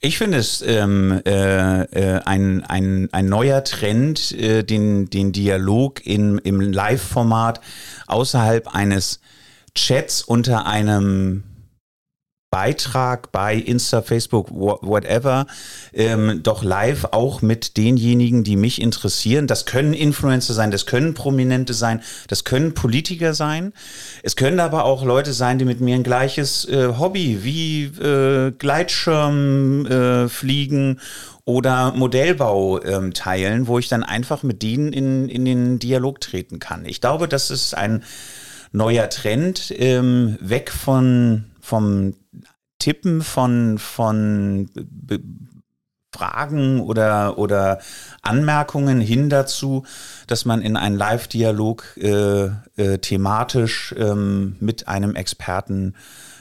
Ich 0.00 0.18
finde 0.18 0.38
es 0.38 0.62
ähm, 0.62 1.20
äh, 1.26 1.82
äh, 1.82 2.20
ein, 2.24 2.62
ein, 2.64 3.08
ein 3.10 3.26
neuer 3.26 3.64
Trend, 3.64 4.32
äh, 4.32 4.62
den, 4.62 5.10
den 5.10 5.32
Dialog 5.32 6.06
in, 6.06 6.38
im 6.38 6.60
Live-Format 6.60 7.60
außerhalb 8.06 8.72
eines 8.72 9.20
Chats 9.74 10.22
unter 10.22 10.66
einem 10.66 11.42
Beitrag 12.52 13.32
bei 13.32 13.54
Insta, 13.56 14.02
Facebook, 14.02 14.48
whatever, 14.50 15.46
ähm, 15.94 16.40
doch 16.42 16.62
live 16.62 17.06
auch 17.10 17.40
mit 17.40 17.78
denjenigen, 17.78 18.44
die 18.44 18.56
mich 18.56 18.78
interessieren. 18.82 19.46
Das 19.46 19.64
können 19.64 19.94
Influencer 19.94 20.52
sein, 20.52 20.70
das 20.70 20.84
können 20.84 21.14
Prominente 21.14 21.72
sein, 21.72 22.02
das 22.28 22.44
können 22.44 22.74
Politiker 22.74 23.32
sein. 23.32 23.72
Es 24.22 24.36
können 24.36 24.60
aber 24.60 24.84
auch 24.84 25.02
Leute 25.02 25.32
sein, 25.32 25.58
die 25.58 25.64
mit 25.64 25.80
mir 25.80 25.94
ein 25.94 26.02
gleiches 26.02 26.68
äh, 26.68 26.88
Hobby 26.98 27.38
wie 27.42 27.84
äh, 27.84 28.50
Gleitschirm 28.50 29.86
äh, 29.86 30.28
fliegen 30.28 31.00
oder 31.46 31.92
Modellbau 31.92 32.82
ähm, 32.82 33.14
teilen, 33.14 33.66
wo 33.66 33.78
ich 33.78 33.88
dann 33.88 34.02
einfach 34.02 34.42
mit 34.42 34.62
denen 34.62 34.92
in, 34.92 35.30
in 35.30 35.46
den 35.46 35.78
Dialog 35.78 36.20
treten 36.20 36.58
kann. 36.58 36.84
Ich 36.84 37.00
glaube, 37.00 37.28
das 37.28 37.50
ist 37.50 37.74
ein 37.74 38.04
neuer 38.72 39.08
Trend, 39.08 39.72
ähm, 39.74 40.36
weg 40.42 40.70
von 40.70 41.46
vom 41.62 42.14
Tippen 42.82 43.20
von, 43.22 43.78
von 43.78 44.68
Fragen 46.12 46.80
oder, 46.80 47.38
oder 47.38 47.78
Anmerkungen 48.22 49.00
hin 49.00 49.30
dazu, 49.30 49.84
dass 50.26 50.44
man 50.44 50.62
in 50.62 50.76
einen 50.76 50.96
Live-Dialog 50.96 51.96
äh, 51.96 52.46
äh, 52.74 52.98
thematisch 52.98 53.94
ähm, 53.96 54.56
mit 54.58 54.88
einem 54.88 55.14
Experten 55.14 55.94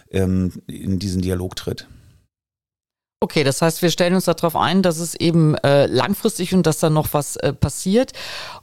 ähm, 0.09 0.63
in 0.65 0.97
diesen 0.97 1.21
Dialog 1.21 1.55
tritt. 1.55 1.87
Okay, 3.23 3.43
das 3.43 3.61
heißt, 3.61 3.83
wir 3.83 3.91
stellen 3.91 4.15
uns 4.15 4.25
darauf 4.25 4.55
ein, 4.55 4.81
dass 4.81 4.97
es 4.97 5.13
eben 5.13 5.53
äh, 5.57 5.85
langfristig 5.85 6.55
und 6.55 6.65
dass 6.65 6.79
da 6.79 6.89
noch 6.89 7.09
was 7.11 7.35
äh, 7.35 7.53
passiert 7.53 8.13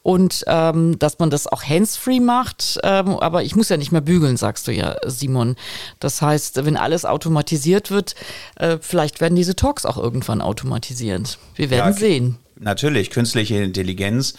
und 0.02 0.42
ähm, 0.48 0.98
dass 0.98 1.20
man 1.20 1.30
das 1.30 1.46
auch 1.46 1.62
hands-free 1.62 2.18
macht. 2.18 2.80
Ähm, 2.82 3.10
aber 3.20 3.44
ich 3.44 3.54
muss 3.54 3.68
ja 3.68 3.76
nicht 3.76 3.92
mehr 3.92 4.00
bügeln, 4.00 4.36
sagst 4.36 4.66
du 4.66 4.72
ja, 4.72 4.96
Simon. 5.06 5.54
Das 6.00 6.20
heißt, 6.22 6.64
wenn 6.64 6.76
alles 6.76 7.04
automatisiert 7.04 7.92
wird, 7.92 8.16
äh, 8.56 8.78
vielleicht 8.80 9.20
werden 9.20 9.36
diese 9.36 9.54
Talks 9.54 9.86
auch 9.86 9.96
irgendwann 9.96 10.40
automatisiert. 10.40 11.38
Wir 11.54 11.70
werden 11.70 11.92
ja, 11.92 11.96
sehen. 11.96 12.38
Natürlich, 12.58 13.10
künstliche 13.10 13.62
Intelligenz 13.62 14.34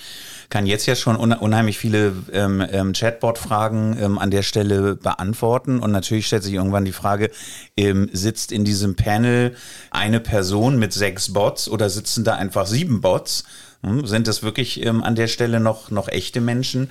kann 0.50 0.66
jetzt 0.66 0.88
ja 0.88 0.96
schon 0.96 1.16
unheimlich 1.16 1.78
viele 1.78 2.14
ähm, 2.34 2.66
ähm, 2.72 2.94
Chatbot-Fragen 2.94 3.98
ähm, 4.00 4.18
an 4.18 4.32
der 4.32 4.42
Stelle 4.42 4.96
beantworten. 4.96 5.80
Und 5.80 5.92
natürlich 5.92 6.28
stellt 6.28 6.44
sich 6.44 6.54
irgendwann 6.54 6.86
die 6.86 6.92
Frage, 6.92 7.30
ähm, 7.78 8.10
sitzt 8.14 8.52
in 8.52 8.66
diesem 8.66 8.96
Panel 8.96 9.56
eine 9.92 10.20
Person 10.20 10.80
mit 10.80 10.92
sechs 10.92 11.34
Bots 11.34 11.70
oder 11.70 11.90
sitzen 11.90 12.24
da 12.24 12.36
einfach 12.36 12.66
sieben 12.66 13.02
Bots? 13.02 13.44
Hm, 13.84 14.08
sind 14.08 14.28
das 14.28 14.42
wirklich 14.42 14.84
ähm, 14.84 15.04
an 15.04 15.16
der 15.16 15.28
Stelle 15.28 15.60
noch, 15.60 15.92
noch 15.92 16.08
echte 16.08 16.42
Menschen? 16.42 16.90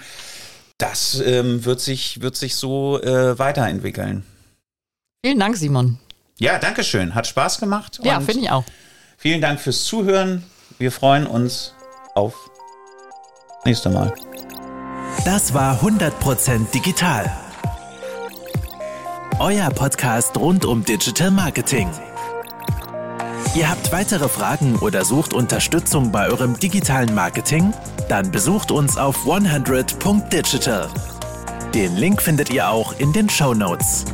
Das 0.79 1.21
ähm, 1.21 1.65
wird, 1.65 1.81
sich, 1.81 2.23
wird 2.23 2.37
sich 2.37 2.55
so 2.55 3.03
äh, 3.03 3.39
weiterentwickeln. 3.39 4.25
Vielen 5.25 5.41
Dank, 5.41 5.57
Simon. 5.57 5.99
Ja, 6.39 6.61
danke 6.61 6.85
schön. 6.85 7.17
Hat 7.17 7.27
Spaß 7.27 7.59
gemacht. 7.59 7.99
Ja, 8.05 8.21
finde 8.21 8.45
ich 8.45 8.51
auch. 8.51 8.65
Vielen 9.17 9.41
Dank 9.41 9.59
fürs 9.59 9.85
Zuhören. 9.85 10.45
Wir 10.79 10.93
freuen 10.93 11.27
uns 11.27 11.75
auf 12.15 12.48
nächste 13.65 13.91
Mal. 13.91 14.13
Das 15.25 15.53
war 15.55 15.81
100% 15.83 16.71
digital. 16.73 17.31
Euer 19.41 19.71
Podcast 19.71 20.37
rund 20.37 20.65
um 20.65 20.85
Digital 20.85 21.31
Marketing. 21.31 21.89
Ihr 23.55 23.71
habt 23.71 23.93
weitere 23.93 24.29
Fragen 24.29 24.77
oder 24.77 25.05
sucht 25.05 25.33
Unterstützung 25.33 26.13
bei 26.13 26.29
eurem 26.29 26.59
digitalen 26.59 27.15
Marketing? 27.15 27.73
Dann 28.09 28.31
besucht 28.31 28.71
uns 28.71 28.97
auf 28.97 29.25
100.digital. 29.27 30.89
Den 31.75 31.97
Link 31.97 32.23
findet 32.23 32.51
ihr 32.51 32.69
auch 32.69 32.99
in 32.99 33.13
den 33.13 33.29
Show 33.29 33.55
Notes. 33.55 34.05